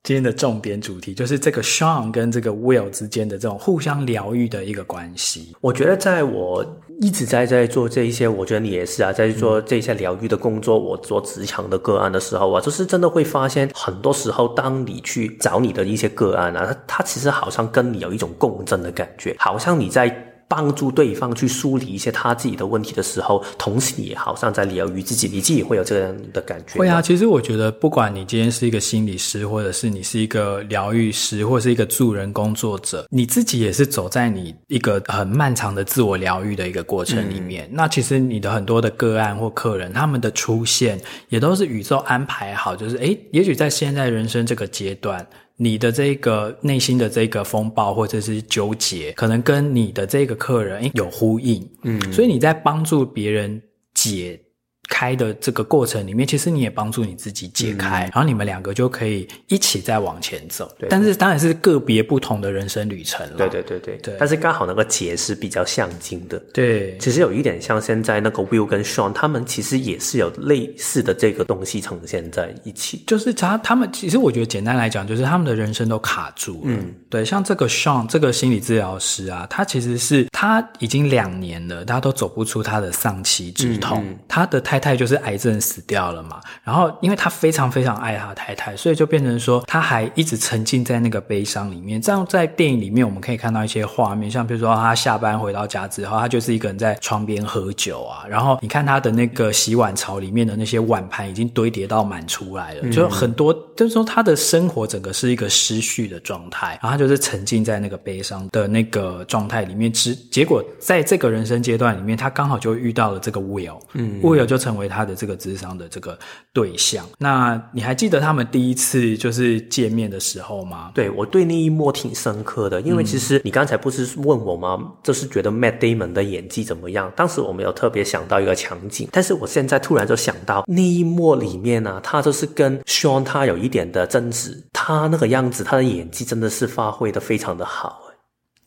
[0.09, 5.55] 今天的重点主题，就是这个 Sean 跟这个 Will 之间的这种互相疗愈的一个关系。
[5.61, 6.65] 我觉得在我。
[7.01, 10.77] 一直在在做这一些，我觉得你也是啊，在做这些疗愈的工作。
[10.77, 20.25] 我做职场的个案的时候啊，就是真的会发现，很多时候当你去找你的一些个案啊，他他其实好像跟你有一种共振的感觉，好像你在。
[20.49, 26.79] 帮助对方去梳理一些他自己的问题的时候，同时也好像在疗愈自己，你自己会有这样的感觉。
[26.79, 37.67] 会啊，其实我觉得，不管你今天是一个心理师，或者是你是一个疗愈师，或者是一个助人工作者，你自己也是走在你一个很漫长的自我疗愈的一个过程里面。
[37.67, 45.27] 嗯、那其实你的很多的个案或客人，他们的出现也都是宇宙安排好，就是诶，也许在现在人生这个阶段。
[45.61, 53.61] 你的这个内心的这个风暴或者是纠结，可能跟你的这个客人有呼应，嗯，所以你在帮助别人
[53.93, 54.41] 解
[54.89, 60.69] 开的这个过程里面，其实你也帮助你自己解开，嗯、然后你们两个就可以一起再往前走。
[60.79, 63.37] 对，但是当然是个别不同的人生旅程了。
[63.37, 64.17] 对对对对对。
[64.19, 66.39] 但是刚好那个结是比较相近的。
[66.55, 73.05] 对，其实有一点像现在那个 Will 跟 Sean，他们其实也是有类似的这个东西呈现在一起。
[73.07, 76.61] 就是他他们其实我觉得简单来讲，就是他们的人生都卡住了。
[76.65, 84.78] 嗯，对，像这个 Sean 这个心理治疗师啊，他其实是他已经两年了，他都走不出他的丧妻之痛，嗯嗯、他的太。
[84.79, 92.01] 太太就是癌症死掉了嘛，然后因为他非常非常爱他太太，所以就变成说他还一直沉浸在那个悲伤里面。
[92.01, 109.91] 这样在电影里面我们可以看到一些画面，像比如说他下班回到家之后，他就是一个人在窗边喝酒啊，然后你看他的那个洗碗槽里面的那些碗盘已经堆叠到满出来了，嗯、就很多就是说他的生活整个是一个失序的状态，然后他就是沉浸在那个悲伤的那个状态里面。
[109.91, 114.59] 之结果在这个人生阶段里面，他刚好就遇到了这个 Will，嗯，Will 就。
[114.69, 116.19] 成为他的这个智商的这个
[116.53, 120.93] 对象，那你还记得他们第一次就是见面的时候吗？
[120.95, 124.79] 对，我对那一幕挺深刻的，因为其实你刚才不是问我吗？
[125.03, 127.11] 就是觉得 Matt Damon 的演技怎么样？
[127.17, 138.03] 当时我没有特别想到一个场景，但是我现在突然就想到那一幕里面呢、他就是跟 Sean 他有一点的争执，他那个样子，他的演技真的是发挥的非常的好。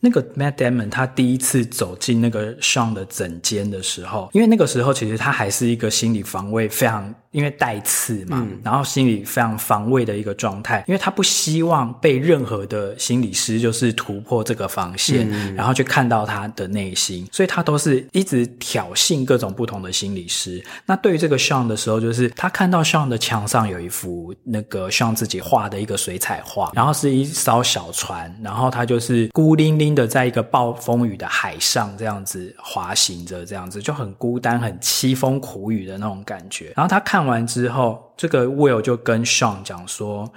[0.04, 7.14] 那个 Matt Damon 他第一次走进那个 Sean 的诊间的时候，因为那个时候其实他还是一个心理防卫非常。
[7.32, 20.62] 因为带刺嘛，嗯、然后心里非常防卫的一个状态，因为他不希望被任何的心理师就是突破这个防线，嗯、然后去看到他的内心，所以他都是一直挑衅各种不同的心理师。
[20.84, 36.74] 那对于这个 Sean 的时候，就是他看到 Sean 的墙上有一幅那个 Sean 自己画的一个水彩画，然后是一艘小船，然后他就是孤零零的在一个暴风雨的海上这样子滑行着，这样子就很孤单、很凄风苦雨的那种感觉。
[36.76, 37.21] 然后他看。
[37.22, 40.32] 看完之后，这个 Will 就跟 Sean 讲说：“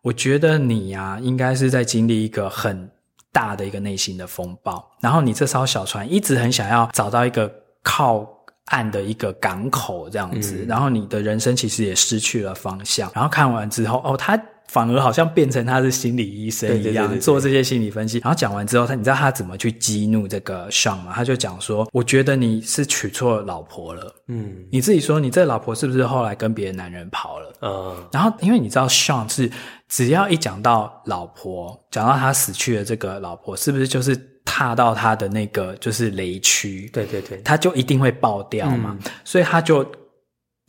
[0.00, 2.88] 我觉得你呀、啊，应该是在经历一个很
[3.32, 4.88] 大的一个内心的风暴。
[5.00, 8.24] 然后你这艘小船一直很想要找到一个靠
[8.66, 10.58] 岸的一个港口，这样子。
[10.62, 13.10] 嗯、然后你的人生其实也失去了方向。
[13.12, 18.18] 然后看完之后，哦，他。”反而好像变成他是心理医生一样，做这些心理分析。
[18.18, 21.10] 然后讲完之后，他你知道他怎么去激怒这个 Sean 吗？
[21.12, 24.14] 他就讲说：“我觉得你是娶错老婆了。
[24.28, 27.52] 嗯，你自己说，你这老婆是不是后来跟别的男人跑了？
[27.62, 29.50] 嗯，然后因为你知道 Sean 是
[29.88, 36.88] 只要一讲到老婆，讲到他死去的这个老婆，是不是就是踏到他的那个就是雷区？
[36.92, 38.96] 对对对，他就一定会爆掉嘛。
[38.96, 39.84] 嗯，所以他就。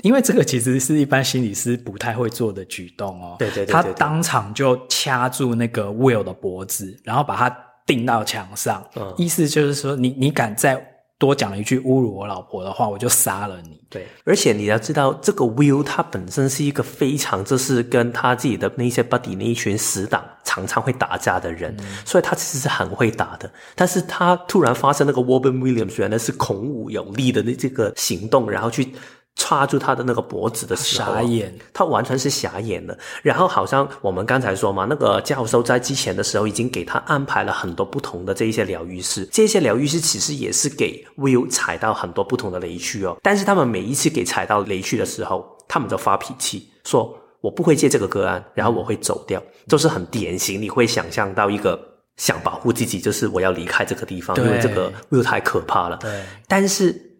[0.01, 3.35] 因为这个其实是一般心理师不太会做的举动哦。
[3.39, 8.83] 对对对，对，他当场就掐住那个 Will 的脖子，然后把他钉到墙上。
[8.95, 10.83] 嗯，意思就是说，你你敢再
[11.17, 13.79] 多讲一句侮辱我老婆的话，我就杀了你。
[13.89, 20.23] 对，而且你要知道，这个 Will 他本身是一个非常就是跟他自己的那些 buddy 那一群死党。
[20.43, 23.49] 常常会打架的人，嗯、所以他其实是很会打的。
[23.73, 28.93] 但是他突然发生那个 Robin Williams 原来是孔武有力的那这个行动，然后去。
[29.41, 32.95] 抓住他的那个脖子的时候，傻眼，他完全是傻眼的。
[33.23, 43.17] 然后好像我们刚才说嘛，那个教授在之前的时候已经给他安排了很多不同的这一些疗愈师，这些疗愈师其实也是给 Will 踩到很多不同的雷区哦。
[43.23, 47.12] 但是他们每一次给踩到雷区的时候，他们就发脾气，说
[47.42, 50.62] 我不会接这个个案，然后我会走掉，就是很典型。
[50.62, 51.79] 你会想象到一个
[52.17, 55.98] 想保护自己，就是我要离开这个地方，因为这个 Will 太可怕了。
[55.98, 57.10] 对，但是。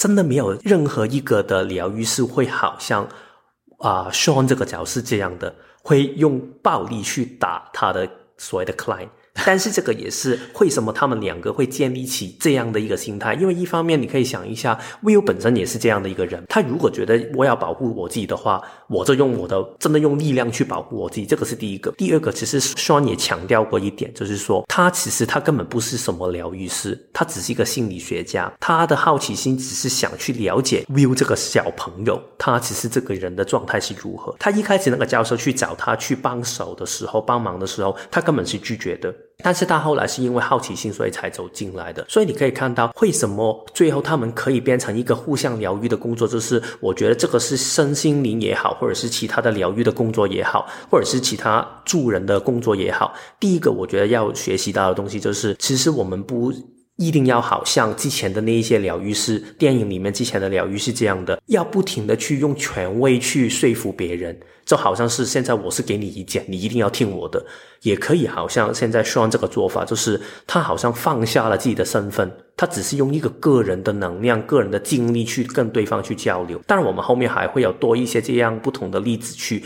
[0.00, 3.04] 真的没有任何一个的疗愈师会好像
[3.80, 9.10] 啊、呃、Sean 这个角色这样的，会用暴力去打他的所谓的 client。
[9.44, 21.90] 但是这个也是为什么他们两个会建立起这样的一个心态，因为一方面你可以想一下，Will 本身也是这样的一个人，他如果觉得我要保护我自己的话，我就用我的真的用力量去保护我自己，这个是第一个。
[21.92, 34.34] 第二个，其实 Sean 也强调过一点，就是说他其实他根本不是什么疗愈师，他只是一个心理学家，他的好奇心只是想去了解 Will 这个小朋友，他其实这个人的状态是如何。
[34.38, 39.14] 他一开始那个教授去找他去帮手的时候，帮忙的时候，他根本是拒绝的。
[39.42, 42.04] 但是他后来是因为好奇心，所以才走进来的。
[42.08, 53.14] 所以你可以看到，为什么最后他们可以变成一个互相疗愈的工作，就是我觉得这个是身心灵也好，或者是其他的疗愈的工作也好，或者是其他助人的工作也好。
[53.38, 56.52] 第一个，我觉得要学习到的东西就是，其实我们不
[56.96, 64.38] 一定要好像之前的那一些疗愈师，电影里面之前的疗愈是这样的，要不停的去用权威去说服别人。
[64.70, 67.44] 就好像是现在我是给你意见，你一定要听我的，
[67.82, 76.60] 也可以好像现在 Sean 这个做法，就是他好像放下了自己的身份，他只是用一个个人的能量、个人的精力去跟对方去交流。
[76.68, 79.64] 当然，我们后面还会有多一些这样不同的例子，去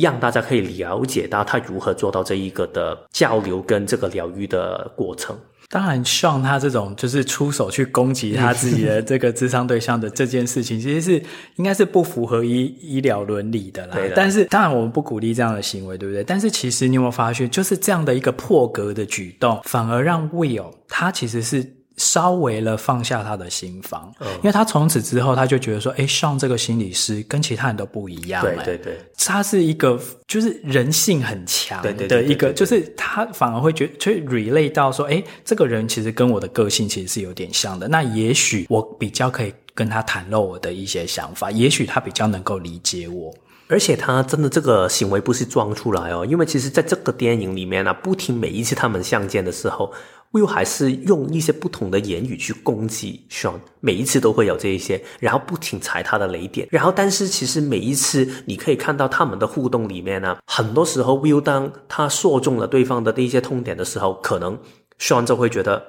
[0.00, 5.38] 让大家可以了解到他如何做到这一个的交流跟这个疗愈的过程。
[5.70, 11.22] 当然，Sean 他这种就是出手去攻击他自己的这个智商对象的这件事情，其实是
[11.56, 13.94] 应该是不符合医医疗伦理的啦。
[13.94, 14.12] 对。
[14.14, 16.24] 但是，当然我们不鼓励这样的行为，对不对？
[16.24, 21.79] 但是，其实你有没有发现，就是这样的一个破格的举动，反而让 Will 他其实是。
[21.96, 43.34] 稍微了放下他的心防，嗯，因为他从此之后他就觉得说，诶，Sean 这个心理师跟其他人都不一样，对对对，他是一个就是人性很强的一个，就是他反而会觉得去 relate 到说，诶，这个人其实跟我的个性其实是有点像的，那也许我比较可以跟他袒露我的一些想法，也许他比较能够理解我，
[43.68, 49.92] 而且他真的这个行为不是装出来哦，因为其实在这个电影里面呢，不停每一次他们相见的时候。
[50.32, 64.56] Will 还是用一些不同的言语去攻击 Sean，每一次都会有这一些，然后不停踩他的雷点，然后但是其实每一次你可以看到他们的互动里面呢，很多时候 Will 当他说中了对方的那些痛点的时候，可能
[65.00, 65.84] Sean 就会觉得，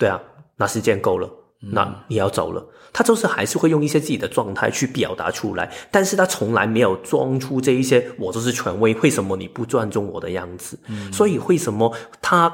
[0.00, 0.20] 对啊，
[0.56, 1.30] 那时间够了，
[1.60, 10.76] 那你要走了，嗯、他就是还是会用一些自己的状态去表达出来，但是他从来没有装出这一些我就是权威，为什么你不尊重我的样子？
[10.88, 12.52] 嗯、所以为什么他？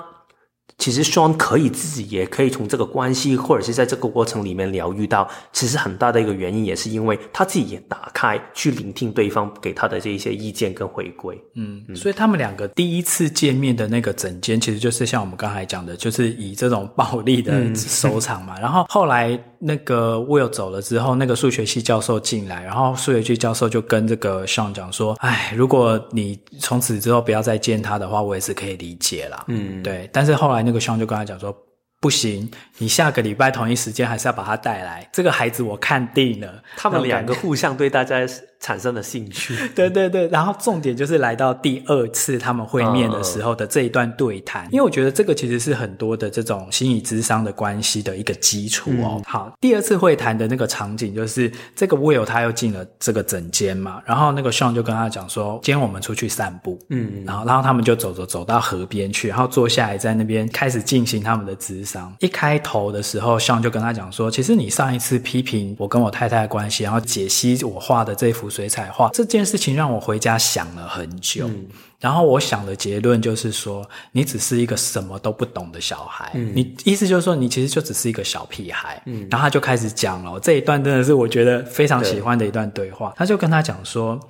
[0.83, 11.41] 其实 Sean 可以自己也可以从这个关系，或者是在这个过程里面疗愈到，其实很大的一个原因也是因为他自己也打开去聆听对方给他的这一些意见跟回归。
[11.55, 18.57] 嗯，所以他们两个第一次见面的那个整间，其实就是像我们刚才讲的，就是以这种暴力的收场嘛。
[18.59, 30.11] 嗯、然后后来那个 Will 走了之后，那个数学系教授进来，然后数学系教授就跟这个 Sean 讲说：“哎，如果你从此之后不要再见他的话，我也是可以理解啦。”嗯，对。
[30.13, 31.57] 但是后来那个 Sean 就跟他讲说。
[32.03, 35.09] 不行，你下个礼拜同一时间还是要把他带来。
[35.13, 38.27] 这个孩子我看定了，他们两个互相对大家
[38.63, 39.55] 产生了兴趣。
[39.75, 49.17] 对对对，然后重点就是来到第二次他们会面的时候的这一段对谈，因为我觉得这个其实是很多的这种心理智商的关系的一个基础哦。
[49.19, 62.15] 嗯、好，第二次会谈的那个场景就是这个 Will 他又进了这个诊间嘛，然后那个 Sean 就跟他讲说，今天我们出去散步，嗯，然后然后他们就走走走到河边去，然后坐下来在那边开始进行他们的智商。
[62.21, 71.49] 一开头的时候，Sean 就跟他讲说：“其实你上一次批评我跟我太太的关系，然后解析我画的这幅水彩画这件事情，让我回家想了很久。
[71.49, 71.67] 嗯、
[71.99, 76.31] 然后我想的结论就是说，你只是一个什么都不懂的小孩。
[76.35, 79.03] 嗯、你意思就是说，你其实就只是一个小屁孩。
[79.07, 83.09] 嗯、然后他就开始讲了这一段，真的是我觉得非常喜欢的一段对话。
[83.11, 84.21] 对他就跟他讲说。”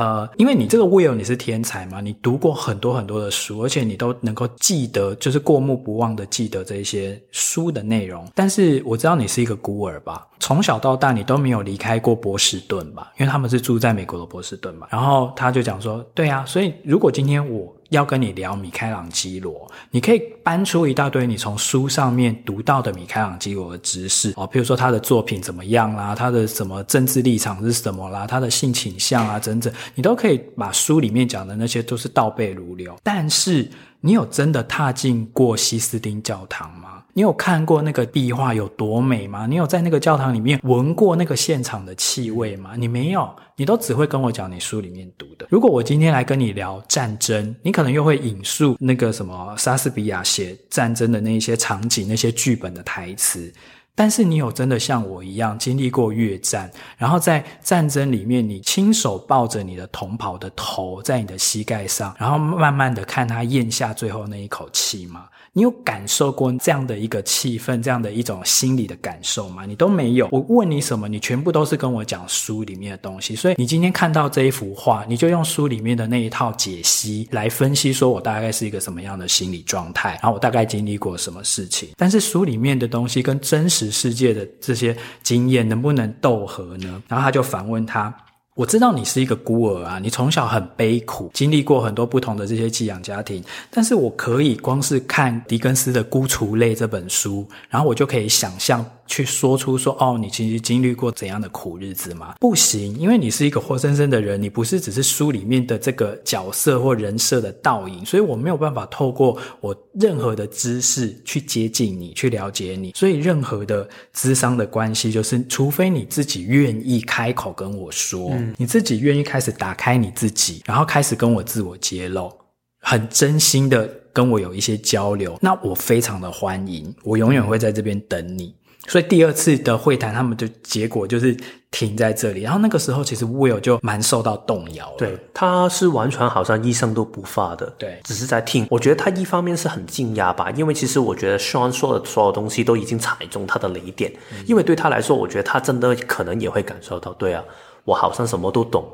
[0.00, 8.26] 呃，因为你这个 Will 你是天才嘛，你读过很多很多的书，而且你都能够记得，就是过目不忘的记得这一些书的内容。
[8.34, 10.26] 但是我知道你是一个孤儿吧？
[10.38, 13.12] 从小到大你都没有离开过波士顿吧？
[13.18, 14.86] 因为他们是住在美国的波士顿嘛。
[14.88, 32.96] 然后他就讲说，对啊，所以如果今天我要跟你聊米开朗基罗，你可以搬出一大堆你从书上面读到的米开朗基罗的知识哦，譬如说他的作品怎么样啦，他的什么政治立场是什么啦，他的性倾向啊，等等，你都可以把书里面讲的那些都是倒背如流。
[33.02, 33.68] 但是
[34.00, 36.99] 你有真的踏进过西斯丁教堂吗？
[37.12, 39.46] 你有看过那个壁画有多美吗？
[39.46, 42.72] 你有在那个教堂里面闻过那个现场的气味吗？
[42.76, 45.46] 你没有，你都只会跟我讲你书里面读的。
[45.50, 53.52] 如果我今天来跟你聊战争，你可能又会引述那个什么莎士比亚写战争的那些场景、那些剧本的台词。
[53.92, 65.26] 但是你有真的像我一样经历过越战，然后在战争里面，你亲手抱着你的同袍的头在你的膝盖上，然后慢慢的看他咽下最后那一口气吗？
[65.52, 69.66] 你有感受过这样的一个气氛，这样的一种心理的感受吗？
[69.66, 70.28] 你都没有。
[70.30, 73.34] 我问你什么，你全部都是跟我讲书里面的东西。
[73.34, 81.88] 所以你今天看到这一幅画，你就用书里面的那一套解析来分析，说我大概是一个什么样的心理状态，然后我大概经历过什么事情。
[81.96, 87.02] 但是书里面的东西跟真实世界的这些经验能不能斗合呢？
[87.08, 88.14] 然后他就反问他。
[88.60, 93.42] 我知道你是一个孤儿啊，你从小很悲苦，经历过很多不同的这些寄养家庭。
[93.70, 98.84] 但是我可以光是看狄更斯的《孤雏泪》这本书，然后我就可以想象。
[99.06, 102.36] 去说出说哦，你其实经历过怎样的苦日子吗？
[102.38, 112.92] 不行，因为你是一个活生生的人，你不是只是书里面的这个角色或人设的倒影，所以我没有办法透过我任何的知识去接近你，去了解你。
[112.94, 122.32] 所以任何的智商的关系，就是除非你自己愿意开口跟我说，你自己愿意开始打开你自己，然后开始跟我自我揭露，
[122.80, 128.54] 很真心的跟我有一些交流，那我非常的欢迎，我永远会在这边等你。
[128.88, 131.36] 所以第二次的会谈，他们的结果就是
[131.70, 132.40] 停在这里。
[132.40, 134.96] 然后那个时候，其实 Will 就蛮受到动摇了。
[134.96, 138.66] 对，他是完全好像一声都不发的，对，只是在听。
[138.70, 144.10] 我觉得他一方面是很惊讶吧，因为其实我觉得 Sean 说的所有东西都已经踩中他的雷点。
[144.32, 144.42] 嗯。
[144.48, 147.44] 因为对他来说，我觉得他真的可能也会感受到，对啊，
[147.84, 148.84] 我好像什么都懂，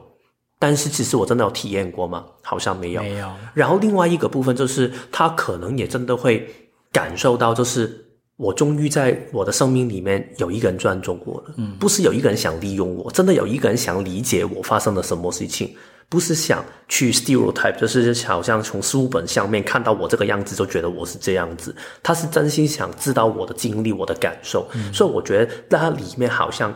[0.58, 2.24] 但是其实我真的有体验过吗？
[2.42, 3.02] 好像没有。
[3.02, 3.30] 没有。
[3.54, 6.46] 然后另外一个部分就是，他可能也真的会
[6.92, 8.02] 感受到，就是。
[8.38, 15.74] 我终于在我的生命里面有一个人尊重过了，嗯，不是有一个人想利用我，真的有一个人想理解我发生了什么事情，
[16.10, 26.70] 不是想去 stereotype，就是好像从书本上面看到我这个样子就觉得我是这样子，他是真心想知道我的经历、我的感受，嗯，所以我觉得在他里面好像。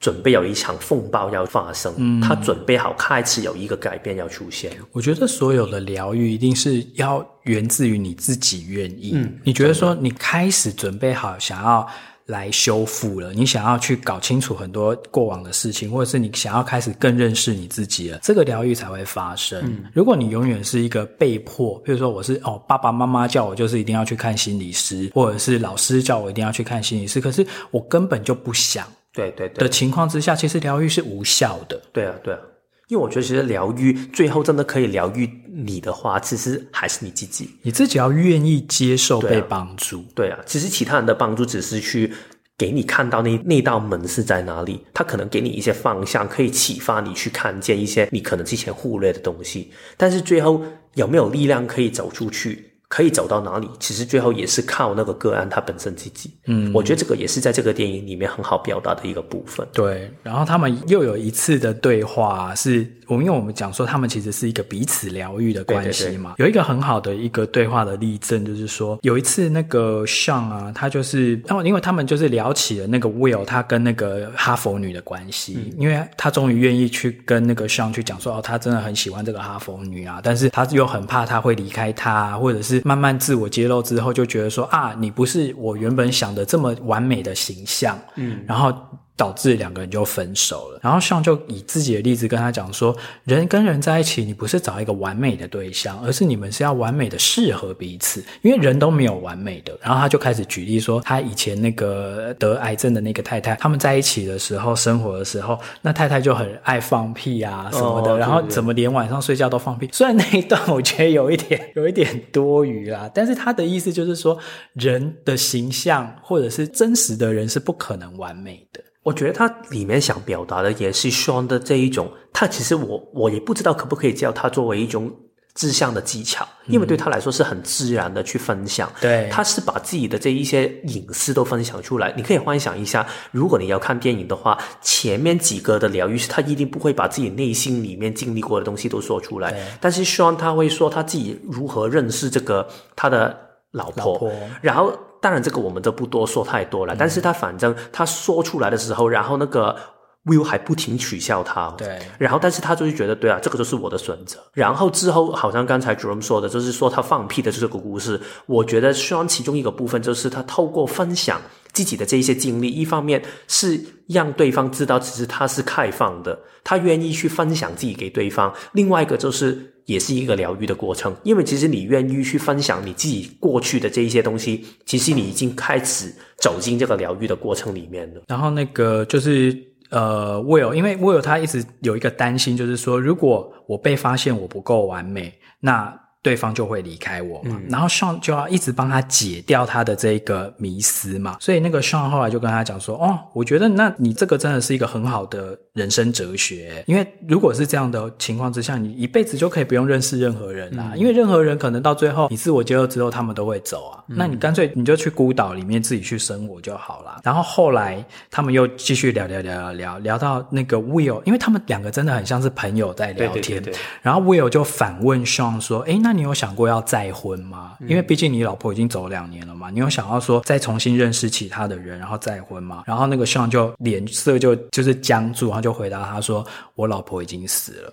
[0.00, 4.70] 准备有一场风暴要发生，嗯，他准备好开始有一个改变要出现。
[4.92, 9.12] 我觉得所有的疗愈一定是要源自于你自己愿意。
[9.14, 11.84] 嗯，你觉得说你开始准备好想要
[12.26, 19.60] 来修复了，你想要去搞清楚很多过往的事情，或者是你想要开始更认识你自己了，这个疗愈才会发生。
[19.64, 28.86] 嗯，如果你永远是一个被迫，比如说我是哦，爸爸妈妈叫我就是一定要去看心理师，或者是老师叫我一定要去看心理师，可是我根本就不想。
[29.18, 31.82] 对对对的情况之下，其实疗愈是无效的。
[31.92, 32.40] 对啊，对啊，
[32.86, 37.50] 因为我觉得其实疗愈最后真的可以疗愈你的话，其实还是你自己。
[37.62, 40.04] 你自己要愿意接受被帮助。
[40.14, 42.12] 对啊，对啊，其实其他人的帮助只是去
[42.56, 49.72] 给你看到那那道门是在哪里，他可能给你一些方向，可以启发你去看见一些你可能之前忽略的东西。
[49.96, 50.62] 但是最后
[50.94, 52.67] 有没有力量可以走出去？
[52.88, 53.68] 可以走到哪里？
[53.78, 56.34] 其实最后也是靠那个个案他本身自己。
[56.46, 59.66] 嗯，我觉得这个也是在这个电影里面很好表达的一个部分。
[59.72, 66.34] 对，然后他们又有一次的对话是，我们因为我们讲说他们其实是一个彼此疗愈的关系嘛。
[66.36, 66.44] 对对对。
[66.44, 82.82] 有一个很好的一个对话的例证，就是说有一次那个 Sean 啊，他就是，然后因为他们就是聊起了那个 Will 他跟那个哈佛女的关系，嗯，因为他终于愿意去跟那个 Sean 去讲说，哦，他真的很喜欢这个哈佛女啊，但是他又很怕他会离开他，或者是。
[82.84, 88.72] 慢慢自我揭露之后，就觉得说啊，你不是我原本想的这么完美的形象，嗯，然后。
[89.18, 99.76] 导致两个人就分手了，然后上就以自己的例子跟他讲说，人跟人在一起，你不是找一个完美的对象，而是你们是要完美的适合彼此，因为人都没有完美的。
[99.82, 109.88] 然后他就开始举例说，他以前那个得癌症的那个太太，他们在一起的时候，生活的时候，那太太就很爱放屁啊什么的，哦、然后怎么连晚上睡觉都放屁。
[109.92, 114.38] 虽然那一段我觉得有一点有一点多余啦，但是他的意思就是说，
[114.74, 118.80] 人的形象或者是真实的人是不可能完美的。
[119.02, 125.10] 我觉得他里面想表达的也是 Sean 的这一种，他其实我我也不知道可不可以叫他作为一种。
[125.54, 128.88] 志向的技巧，因为对他来说是很自然的去分享。
[129.00, 132.14] 对，他是把自己的这一些隐私都分享出来。
[132.16, 139.52] 你可以幻想一下，如果你要看电影的话，前面几个的疗愈师，他一定不会把自己内心里面经历过的东西都说出来。
[139.80, 143.36] 但是 Sean 他会说他自己如何认识这个他的
[143.72, 144.32] 老婆，老婆
[144.62, 146.94] 然后当然这个我们就不多说太多了。
[146.94, 149.76] 嗯、但是他反正他说出来的时候，然后那个。
[150.24, 154.38] Will 还不停取笑他，对，然后但是他就是觉得，对啊，这个就是我的选择。
[154.52, 161.40] 然后之后，好像刚才 Jerome 说的，就是说他放屁的这个故事，我觉得虽然其中一个部分就是他透过分享
[161.78, 178.22] 自己的这一些经历，一方面是让对方知道，其实他是开放的，他愿意去分享自己给对方；另外一个就是也是一个疗愈的过程，因为其实你愿意去分享你自己过去的这一些东西，其实你已经开始走进这个疗愈的过程里面了。
[178.26, 179.56] 然后那个就是。
[179.90, 185.98] 呃，Will，因为 Will 他一直有一个担心，就是说，如果我被发现我不够完美，那。
[186.22, 217.76] 对方就会离开我嘛，嗯、然后 Sean 就要一直帮他解掉他的这个迷思嘛，所以那个 Sean 后来就跟他讲说：“哦，我觉得那你这个真的是一个很好的人生哲学，因为如果是这样的情况之下，你一辈子就可以不用认识任何人啦，嗯、因为任何人可能到最后你自我揭露之后，他们都会走啊，嗯、那你干脆你就去孤岛里面自己去生活就好了。”然后后来他们又继续聊聊聊聊聊聊到那个 Will，因为他们两个真的很像是朋友在聊天，对对对对，然后 Will 就反问 Sean 说：“哎，那你有想过要再婚吗？
[217.80, 227.92] 因为毕竟你老婆已经走两年了嘛，你有想要说再重新认识其他的人，然后再婚吗？”然后那个 Sean 就脸色就就是僵住，然后就回答他说：“我老婆已经死了。”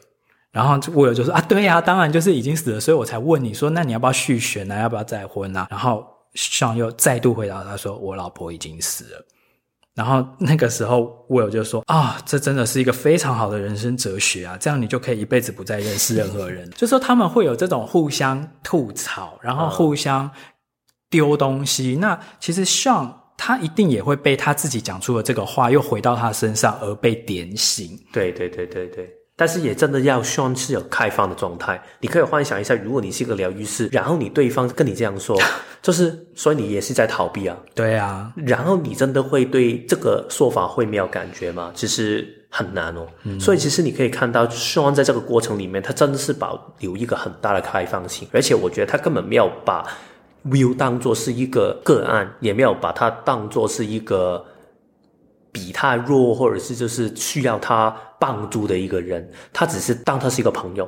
[0.51, 4.80] 然后 Will 就说：“啊，对呀，当然就是已经死了，所以我才问你说，那你要不要续弦呢？
[4.80, 6.05] 要不要再婚呢？”然后
[6.36, 9.26] Sean 又再度回答他说：“我老婆已经死了。”
[9.96, 14.58] 然后那个时候，Will 就说：“啊，这真的是一个非常好的人生哲学啊！
[14.60, 20.30] 这样你就可以一辈子不再认识任何人。” 就说他们会有这种互相吐槽，然后互相
[21.10, 21.96] 丢东西。
[21.96, 27.98] 那其实 Sean 他一定也会被他自己讲出的这个话又回到他身上而被点醒。
[28.12, 29.10] 对对对对对。
[29.38, 31.82] 但是也真的要 Sean 是有开放的状态。
[32.00, 35.38] 你可以幻想一下，如果你是一个疗愈师，然后你对方跟你这样说，
[35.82, 37.58] 就是所以你也是在逃避啊。
[37.74, 38.32] 对啊。
[38.36, 41.72] 然后你真的会对这个说法会没有感觉吗？
[41.76, 43.06] 其实很难哦。
[43.24, 43.38] 嗯。
[43.40, 49.86] 所以其实你可以看到 Sean 在这个过程里面，他真的是保留一个很大的开放性，而且我觉得他根本没有把
[50.46, 54.46] Will 当做是一个个案，也没有把它当做是一个。
[55.56, 60.86] 比他弱，或者是就是需要他帮助的一个人，他只是当他是一个朋友。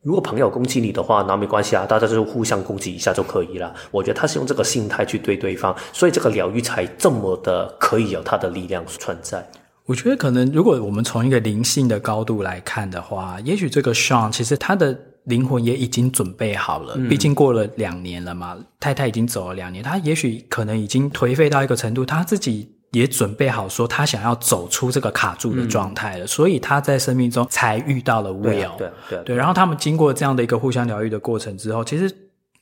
[0.00, 3.74] 如果朋友攻击你的话，那没关系啊，大家就互相攻击一下就可以了。
[3.90, 9.46] 我觉得他是用这个心态去对对方，所以这个疗愈才这么的可以有他的力量存在。
[9.84, 22.77] 我觉得可能如果我们从一个灵性的高度来看的话，也许这个 Sean 其实他的灵魂也已经准备好了，嗯、毕竟过了两年了嘛，太太已经走了两年，他也许可能已经颓废到一个程度，他自己。
[22.92, 28.42] 也准备好说他想要走出这个卡住的状态了，嗯、所以他在生命中才遇到了 Will。
[28.42, 32.10] 对对对，对，对，然后他们经过这样的一个互相疗愈的过程之后，其实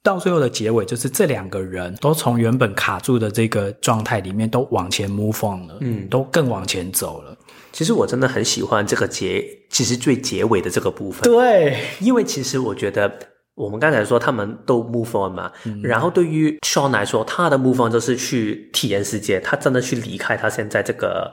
[0.02, 7.36] 到最后的结尾就是这两个人都从原本卡住的这个状态里面都往前 move on 了，嗯，都更往前走了。
[7.72, 11.22] 其实我真的很喜欢这个结，其实最结尾的这个部分。
[11.22, 13.12] 对，因为其实我觉得。
[13.56, 21.32] 我们刚才说他们都 move on 嘛，嗯、然后对于 Sean 来说，他的 move on 就是去体验世界，他真的去离开他现在这个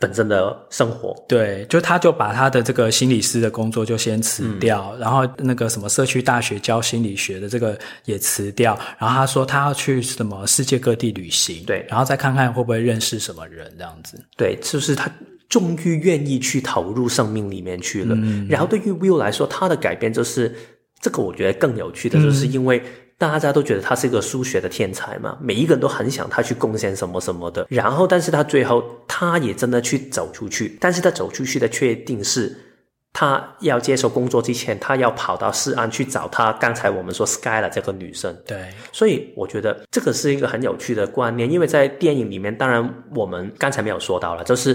[0.00, 1.14] 本身的生活。
[1.28, 14.18] 对，就他就把他的这个心理师的工作就先辞掉，嗯、然后那个什么社区大学教心理学的这个也辞掉，然后他说他要去什么世界各地旅行，对，然后再看看会不会认识什么人这样子。
[14.34, 15.10] 对，就是他
[15.50, 18.14] 终于愿意去投入生命里面去了。
[18.18, 20.50] 嗯、然后对于 Will 来说，他的改变就是。
[21.04, 22.82] 这个我觉得更有趣的就是，因为
[23.18, 27.66] 大家都觉得他是一个数学的天才嘛，每一个人都很想他去贡献什么什么的。
[27.68, 32.56] 然后，但是他最后他也真的去走出去，但是他走出去的确定是，
[33.12, 38.34] 他要接受工作之前，他要跑到西安去找他刚才我们说 Skylar 这个女生。
[38.46, 44.74] 对，所以我觉得这个是一个很有趣的观念，因为在电影里面，当然我们刚才没有说到了，就是。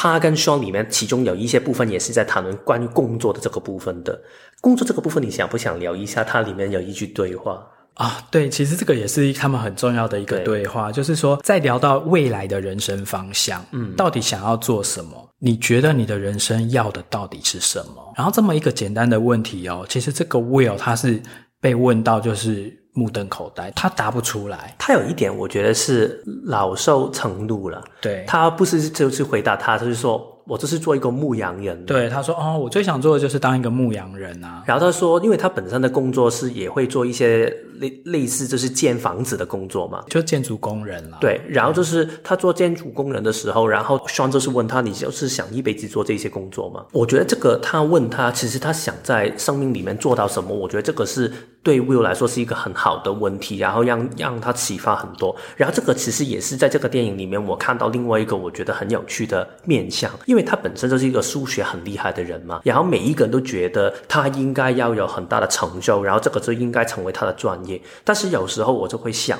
[0.00, 4.16] 他跟 Sean 里面，其中有一些部分也是在谈论关于工作的这个部分的。
[4.60, 6.22] 工作这个部分，你想不想聊一下？
[6.22, 15.28] 它里面有一句对话啊，对，其实这个也是他们很重要的一个对话，对就是说，在聊到未来的人生方向，嗯，到底想要做什么？
[15.40, 18.14] 你觉得你的人生要的到底是什么？
[18.16, 21.20] 然后这么一个简单的问题哦，其实这个 Will 他是
[21.60, 22.77] 被问到，就是。
[22.92, 24.74] 目瞪口呆，他答不出来。
[24.78, 27.82] 他有一点，我觉得是老羞成怒了。
[28.00, 30.34] 对，他不是就是回答他，他就是说。
[30.48, 31.84] 我就是做一个牧羊人。
[31.84, 34.62] 对，他说哦，我最想做的就是当一个牧羊人啊。
[34.64, 41.18] 然后他说，因为他本身的工作是也会做一些类类似就是建房子的工作嘛，就建筑工人了。
[41.20, 46.82] 对，然后就是他做建筑工人的时候，然后 Sean 就是问他，你就是想一辈子做这些工作吗？
[46.92, 50.56] 我觉得这个他问他，其实他想在生命里面做到什么？
[50.56, 51.30] 我觉得这个是
[51.68, 55.36] 对 Will 来说是一个很好的问题，然后让让他启发很多。
[55.54, 67.78] 然后这个其实也是在这个电影里面我看到另外一个我觉得很有趣的面相，因为他本身就是一个数学很厉害的人嘛，然后每一个人都觉得他应该要有很大的成就，然后这个就应该成为他的专业。
[68.02, 69.38] 但是有时候我就会想。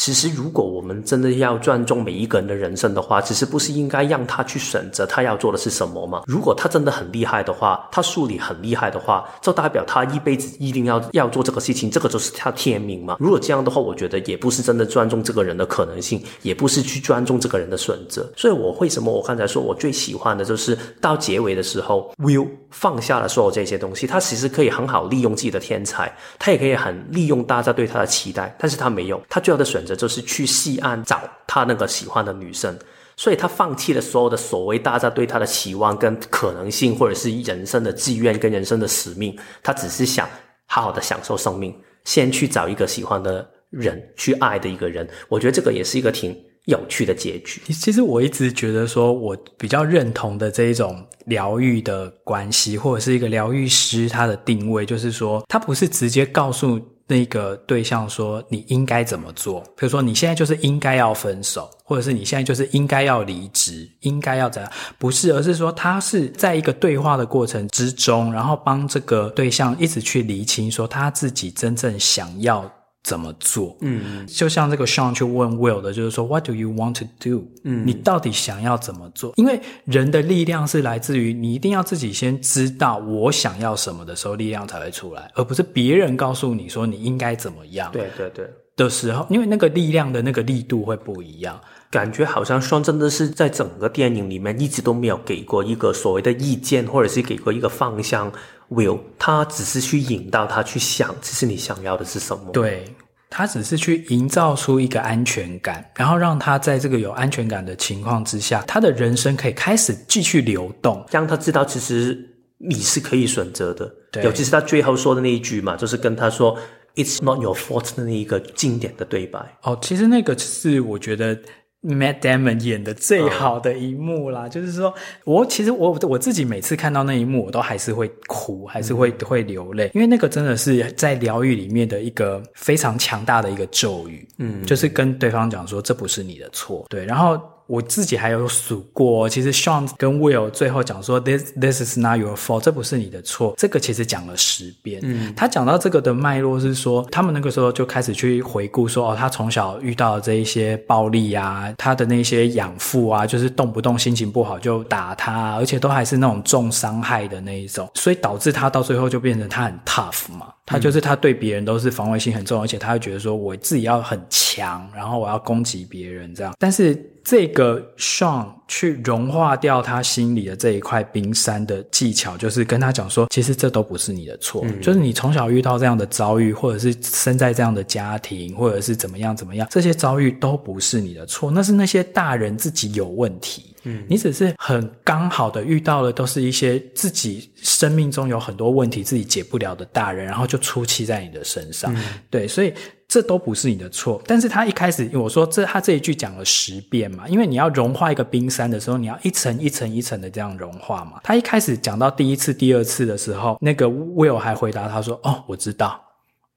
[0.00, 6.22] 其实，如果我们真的要尊重每一个人的人生的话，其实不是应该让他去选择他要做的是什么吗？
[6.26, 13.18] 如果他真的很厉害的话，他数理很厉害的话，就代表他一辈子一定要要做这个事情，这个就是他天命嘛。
[13.20, 18.26] 如果这样的话，我觉得也不是真的尊重这个人的可能性，也不是去尊重这个人的选择。
[18.34, 29.89] 所以，我为什么我刚才说我最喜欢的就是到结尾的时候，Will 放下了所有这些东西，他其实可以很好利用自己的天才，他也可以很利用大家对他的期待，但是他没有，他最后的选择。
[29.96, 32.78] 就是去西安找他那个喜欢的女生，
[33.16, 40.28] 所以他放弃了所有的所谓大家对他的期望跟可能性，或者是人生的志愿跟人生的使命，他只是想
[40.66, 41.74] 好好的享受生命，
[42.04, 45.08] 先去找一个喜欢的人，去爱的一个人。
[45.28, 46.36] 我觉得这个也是一个挺
[46.66, 47.60] 有趣的结局。
[47.72, 56.80] 其实我一直觉得说，我比较认同的这一种疗愈的关系，或者是一个疗愈师他的定位，就是说他不是直接告诉。
[57.10, 59.60] 那个对象说：“你应该怎么做？
[59.76, 64.70] 比如说，你现在就是应该要分手，或者是你现在就是应该要离职，应该要怎样？
[64.96, 72.64] 不是，而是说他是在一个对话的过程之中，然后帮这个对象一直去厘清，说他自己真正想要。”
[73.02, 73.76] 怎么做？
[73.80, 77.44] 嗯，就像这个 Sean 去问 Will 的，就是说，What do you want to do？
[77.64, 79.32] 嗯，你到底想要怎么做？
[79.36, 87.90] 因为人的力量是来自于你一定要自己先知道我想要什么的时候，力量才会出来，而不是别人告诉你说你应该怎么样。
[87.90, 88.48] 对对对。
[88.76, 98.32] 的时候，因为那个力量的那个力度会不一样，感觉好像 Sean 真的是在整个电影里面一直都没有给过一个所谓的意见，或者是给过一个方向。
[98.70, 102.50] Will，他只是去引导他去想，其实你想要的是什么？
[102.52, 102.84] 对，
[103.28, 112.16] 他只是去营造出一个安全感，然后让他在这个有安全感的情况之下，他的人生可以开始继续流动，让他知道其实
[112.58, 113.92] 你是可以选择的。
[114.12, 116.56] 对，尤其是他最后说的那一句嘛，就是跟他说
[116.94, 119.40] “It's not your fault” 的那一个经典的对白。
[119.62, 121.36] 哦，其实那个是我觉得。
[121.82, 124.92] Matt Damon 演的最好的一幕啦，嗯、就是说，
[125.24, 137.40] 我其实我我自己每次看到那一幕，我都还是会哭，还是会、嗯、会流泪，因为那个真的是在疗愈里面的一个非常强大的一个咒语，嗯，就是跟对方讲说，这不是你的错，对，然后。
[137.70, 143.54] 我自己还有数过，其实 Sean 跟 Will 最后讲说，This This is not your fault，这不是你的错。
[143.56, 145.00] 这个其实讲了十遍。
[145.04, 160.48] 嗯，他讲到这个的脉络是说，他们那个时候就开始去回顾说，哦，他从小遇到的这一些暴力啊，他的那些养父啊，就是动不动心情不好就打他，而且都还是那种重伤害的那一种，所以导致他到最后就变成他很 tough 嘛。
[160.66, 167.00] 他就是他对别人都是防卫心很重，而且他会觉得说，我自己要很强，然后我要攻击别人这样，但是。
[167.30, 183.76] 这个 Sean 去融化掉他心里的这一块冰山的技巧，就是跟他讲说，其实这都不是你的错，嗯、就是你从小遇到这样的遭遇，或者是生在这样的家庭，或者是怎么样怎么样，这些遭遇都不是你的错，那是那些大人自己有问题。
[183.84, 191.94] 嗯，你只是很刚好的遇到了，都是一些自己生命中有很多问题自己解不了的大人，然后就出气在你的身上。
[191.94, 192.74] 嗯、对，所以。
[193.10, 201.18] 这都不是你的错，但是他一开始我说这他这一句讲了十遍嘛，因为你要融化一个冰山的时候，你要一层一层一层的这样融化嘛。
[201.24, 206.00] 他一开始讲到第一次、第二次的时候，那个 Will 还回答他说：“哦，我知道，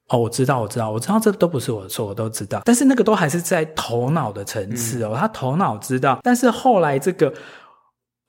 [0.09, 7.33] 哦，我知道，我知道，我知道，这都不是我的错，我都知道。”但是那个都还是在头脑的层次哦，嗯、他头脑知道，但是后来这个。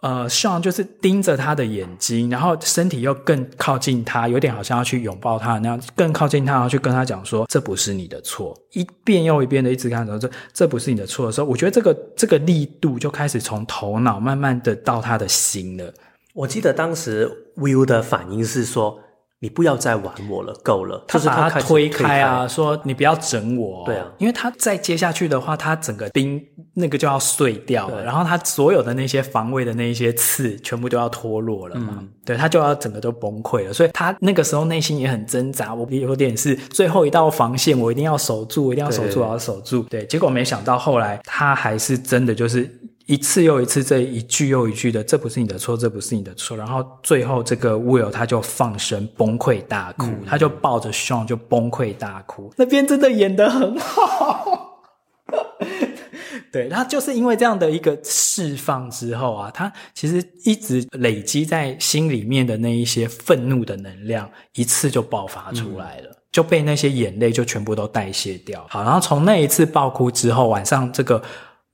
[0.04, 15.90] 呃，Sean 就是盯着他的眼睛，然后身体又更靠近他，有点好像要去拥抱他那样，更靠近他，然后去跟他讲说：“这不是你的错。”一遍又一遍的一直跟他讲这，这不是你的错的时候，我觉得这个这个力度就开始从头脑慢慢的到他的心了。
[16.34, 19.00] 我记得当时 Will 的反应是说。
[19.44, 21.04] 你不要再玩我了，够了。
[21.06, 23.84] 他把他推开啊，开说你不要整我。
[23.84, 26.42] 对啊，因为他再接下去的话，他整个冰
[26.72, 31.98] 那个就要碎掉了，然后他所有的那些防卫的那些刺全部都要脱落了嘛。
[31.98, 35.74] 嗯、对，他就要整个都崩溃了，所以他那个时候内心也很挣扎。
[35.74, 39.82] 我有点是最后一道防线，我一定要守住，我一定要守住，我要守住。
[39.90, 42.66] 对，结果没想到后来他还是真的就是。
[43.06, 46.56] 一次又一次，这一句又一句的，这不是你的错，这不是你的错。
[46.56, 52.50] 然后最后，这个 Will 他就放声崩溃大哭，嗯、他就抱着 Sean 就崩溃大哭。
[52.56, 54.80] 那边真的演得很好，
[56.50, 68.64] 对，他就是因为这样的一个释放之后啊，他其实一直累积在心里面的那一些愤怒的能量，一次就爆发出来了，嗯、就被那些眼泪就全部都代谢掉。
[68.70, 71.22] 好，然后从那一次爆哭之后，晚上这个。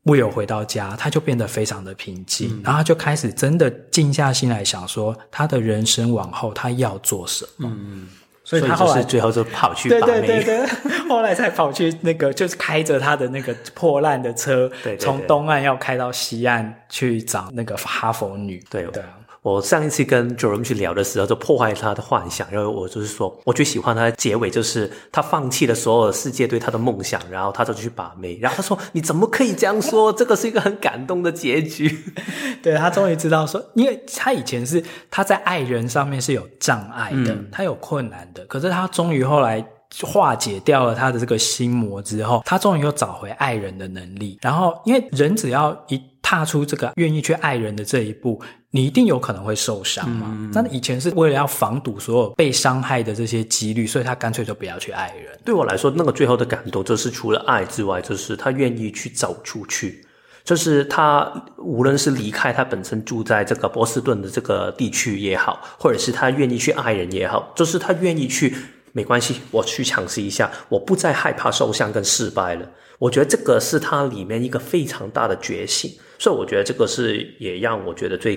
[0.04, 7.68] Will 回到家，他就变得非常的平静，嗯、然后他就开始真的静下心来想说，他的人生往后他要做什么。
[7.70, 8.08] 嗯，
[8.42, 10.66] 所以他后来最后就跑去，对对对对，
[11.06, 18.64] 后来才跑去那个，就是开着他的那个破烂的车，对对对，从东岸要开到西岸去找那个哈佛女。
[18.70, 19.19] 对对啊。
[19.42, 28.38] 我上一次跟 Jerome 去聊的时候，就破坏他的幻想，因为我就是说，我最喜欢他的结尾，就是他放弃了所有的世界对他的梦想，然后他就去把妹。
[28.38, 30.12] 然后他说：“你怎么可以这样说？
[30.12, 32.04] 这个是一个很感动的结局。
[32.62, 39.64] ”对，他终于知道说，因为他以前是他在爱人上面是有障碍的，嗯、他有困难的，可是他终于后来
[40.02, 44.38] 化解掉了他的这个心魔之后，他终于又找回爱人的能力。
[44.42, 48.40] 然后，因为人只要一踏出这个愿意去爱人的这一步，
[48.72, 50.26] 你一定有可能会受伤嘛。
[50.30, 55.36] 嗯、那以前是为了要防堵所有被伤害的这些几率，所以他干脆就不要去爱人。
[55.44, 60.04] 对我来说，那个最后的感动就是除了爱之外，就是他愿意去走出去，
[60.44, 68.54] 就是他无论是离开他本身住在这个波士顿的这个地区也好，或者是他愿意去爱人也好，就是他愿意去，
[68.92, 72.70] 没关系，我去尝试一下，我不再害怕受伤跟失败了。
[73.00, 75.90] 我觉得这个是他里面一个非常大的觉醒。
[76.18, 78.36] 所以我觉得这个是也让我觉得最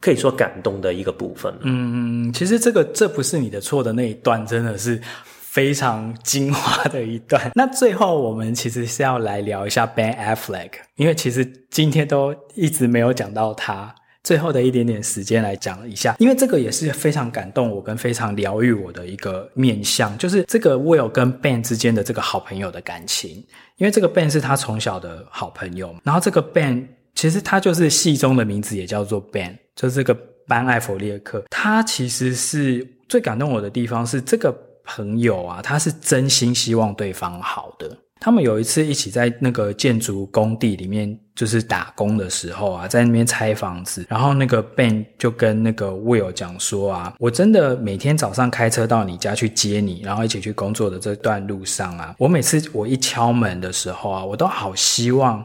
[0.00, 1.54] 可以说感动的一个部分。
[1.62, 7.50] 嗯，其实这个这不是你的错的那一段，真的是非常精华的一段。
[7.54, 13.94] 那最后我们其实是要来聊一下 Ben Affleck，因为其实今天都一直没有讲到他，
[14.24, 23.30] 最后的一点点时间来讲一下，因为这个也是非常感动我跟非常疗愈我的一个面向，就是这个 Will 跟 Ben 之间的这个好朋友的感情，
[23.76, 26.88] 因为这个 Ben 是他从小的好朋友，然后这个 Ben。
[27.12, 30.14] 其实他就是戏中的名字，也叫做 Ben，就是这个
[30.46, 31.42] 班艾佛列克。
[31.48, 34.54] 他其实是最感动我的地方是这个
[34.84, 37.96] 朋友啊，他是真心希望对方好的。
[38.22, 55.42] 他们有一次一起在那个建筑工地里面就是打工的时候啊，在那边拆房子，然后那个 Ben 就跟那个 Will 讲说啊，我真的每天早上开车到你家去接你，然后一起去工作的这段路上啊，我每次我一敲门的时候啊，我都好希望。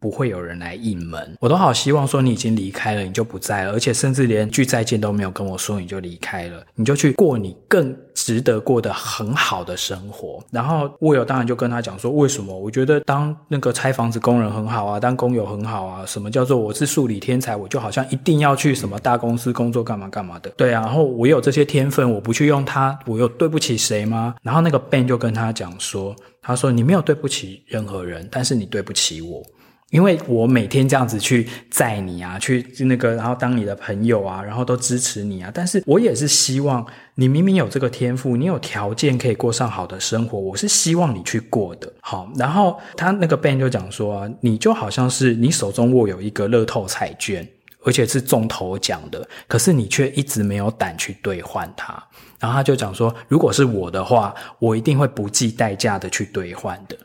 [0.00, 10.42] 不会有人来应门，我都好希望说你已经离开了，你就不在了，而且甚至连句再见都没有跟我说，你就离开了，你就去过你更值得过得很好的生活。
[10.50, 12.58] 然后 Will 当然就跟他讲说，为什么？
[12.58, 16.06] 我觉得当那个拆房子工人很好啊，当工友很好啊。
[16.06, 17.54] 什么叫做我是数理天才？
[17.54, 20.48] 我就好像一定要去什么大公司工作干嘛干嘛的？
[20.56, 24.34] 对啊，然后我有这些天分，我不去用它，我有对不起谁吗？
[24.42, 29.42] 然后那个 Ben 就跟他讲说，他说你没有对不起任何人，但是你对不起我。
[29.90, 35.50] 因为我每天这样子去载你啊，去那个，然后当你的朋友啊，然后都支持你啊。
[35.52, 36.86] 但是我也是希望
[37.16, 41.92] 你明明有这个天赋，你有条件可以过上好的生活，我是希望你去过的。
[42.00, 47.46] 好，然后他那个 Ben 就讲说，你就好像是你手中握有一个乐透彩券，
[47.84, 52.00] 而且是中头奖的，可是你却一直没有胆去兑换它。
[52.38, 56.96] 然后他就讲说，如果是我的话，我一定会不计代价的去兑换的。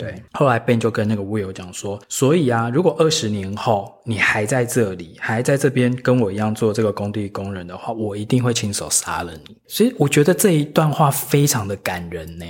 [0.00, 9.54] 对，后来 Ben 就跟那个 Will 讲说，所以啊，如果二十年后你还在这里，还在这边跟我一样做这个工地工人的话，我一定会亲手杀了你。
[9.66, 12.46] 所以我觉得这一段话非常的感人呢。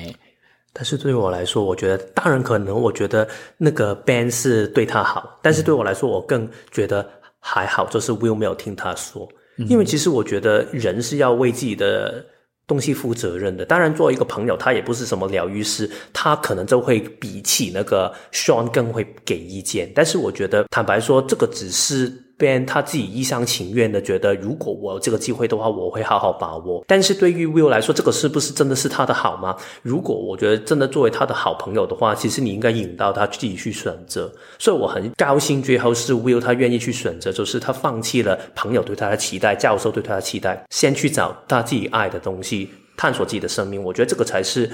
[0.73, 3.27] 但是对我来说，我觉得大人可能，我觉得
[3.59, 7.05] 那个 Ben 是对他好，但是对我来说，我更觉得
[7.41, 12.25] 还好，就是 Will 没有听他说，因为其实我觉得人是要为自己的。
[12.71, 19.91] 东西负责任的，当然作为一个朋友，他也不是什么疗愈师，他可能就会比起那个 Sean 更会给意见。
[19.93, 26.83] 但是我觉得，坦白说，这个只是 Ben 他自己一厢情愿的觉得，如果我有这个机会的话，我会好好把握。
[26.87, 29.55] 但是对于 Will 来说，这个是不是真的是他的好吗？
[29.83, 34.33] 如果我觉得真的作为他的好朋友的话，其实你应该引导他自己去选择。
[34.59, 43.83] 所以我很高兴，最后是 Will 他愿意去选择，就是他放弃了朋友对他的期待，教授对他的期待，先去找他自己爱的东西，探索自己的生命。
[43.83, 44.71] 我觉得这个才是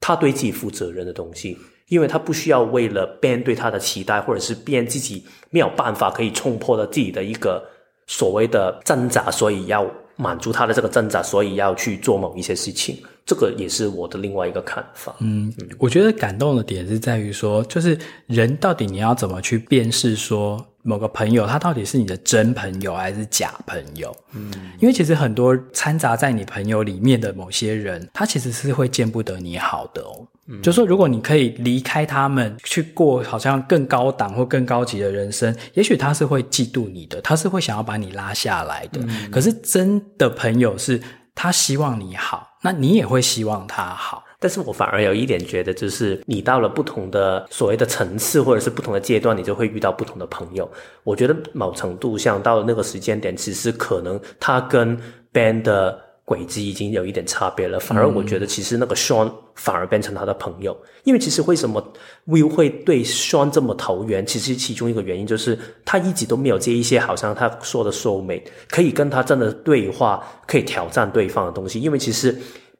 [0.00, 1.58] 他对自己负责任的东西。
[1.88, 7.62] 因为他不需要为了别人对他的期待，或者是别人自己没有办法可以冲破了自己的一个
[8.06, 12.96] 所谓的挣扎，所以要满足他的这个挣扎，所以要去做某一些事情。
[13.26, 15.14] 这个也是我的另外一个看法。
[15.20, 24.14] 嗯，我觉得感动的点是在于说，就是人到底你要怎么去辨识说某个朋友他到底是你的真朋友还是假朋友？
[24.34, 30.26] 嗯，因为其实很多掺杂在你朋友里面的某些人，他其实是会见不得你好的哦。
[30.46, 39.00] 嗯，就说如果你可以离开他们，去过好像更高档或更高级的人生，也许他是会嫉妒你的，他是会想要把你拉下来的。
[39.08, 41.00] 嗯，可是真的朋友是
[41.34, 42.50] 他希望你好。
[42.62, 50.66] 那你也会希望他好，但是我反而有一点觉得，就是你到了不同的所谓的层次，或者是不同的阶段，你就会遇到不同的朋友。
[51.02, 54.98] 我觉得某程度上到了那个时间点，其实可能他跟
[55.30, 57.78] Ben 的轨迹已经有一点差别了。
[57.78, 61.92] 反而我觉得，其实那个 Sean 反而变成他的朋友，嗯、因为其实为什么
[62.26, 64.26] Will 会对 Sean 这么投缘？
[64.26, 71.80] 其实其中一个原因就是他一直都没有接一些，好像他说的 soulmate，可以跟他真的对话，可以挑战对方的东西。
[71.80, 72.36] 因为其实。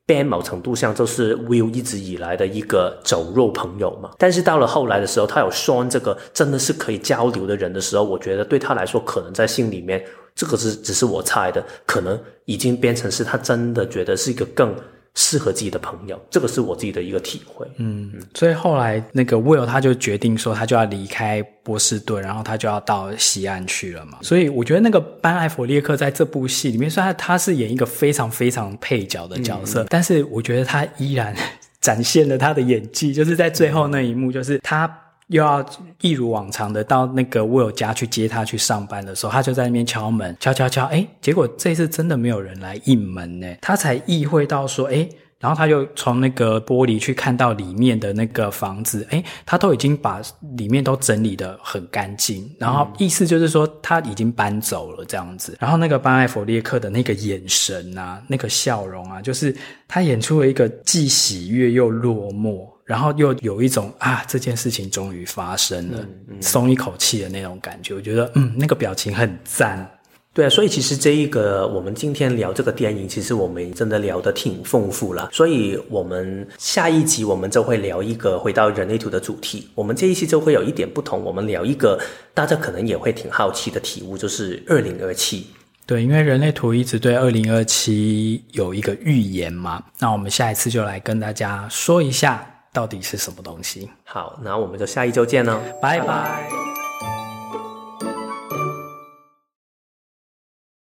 [0.07, 14.75] 在某程度上就是 Will 一直以来的一个走肉朋友嘛，但是到了后来的时候，他有 Sean 这个真的是可以交流的人的时候，我觉得对他来说，可能在心里面，这个是只是我猜的，可能已经变成是他真的觉得是一个更。
[15.15, 17.67] 适合自己的朋友，这个是我自己的一个体会。
[17.77, 24.19] 嗯，所以后来那个 Will 他就决定说，他就要离开波士顿，然后他就要到西岸去了嘛。
[24.23, 31.35] 所以我觉得那个班艾佛列克在这部戏里面，虽然他是演一个非常非常配角的角色，嗯，但是我觉得他依然
[31.81, 35.01] 展现了他的演技，就是在最后那一幕，就是他。
[35.29, 35.64] 又要
[36.03, 45.09] 一如往常的到那个 Will 家去接他去上班的时候，他就在那边敲门，敲敲敲，诶，结果这次真的没有人来应门呢，他才意会到说，诶，
[45.41, 50.20] 然后他就从那个玻璃去看到里面的那个房子，哎，他都已经把
[50.57, 59.55] 里面都整理得很干净，然后意思就是说他已经搬走了这样子，然后那个班艾佛列克的那个眼神啊，那个笑容啊，就是
[59.89, 62.74] 他演出了一个既喜悦又落寞。
[62.85, 67.95] 然后又有一种啊，这件事情终于发生了，嗯嗯、松一口气的那种感觉。
[67.95, 69.91] 我觉得，嗯，那个表情很赞。
[70.35, 75.30] 对啊，所以其实这一个我们今天聊这个电影，其实我们真的聊得挺丰富了。
[75.32, 79.68] 所以我们下一集我们就会聊一个回到人类图的主题。
[79.76, 81.99] 我们这一期就会有一点不同，我们聊一个
[82.35, 85.47] 大家可能也会挺好奇的题目，就是二零二七。
[85.87, 92.45] 对，因为人类图一直对二零二七有一个预言嘛，那我们下一次就来跟大家说一下。
[92.75, 93.89] 到底是什么东西？
[94.05, 96.74] 好，那我们就下一周见喽，拜拜。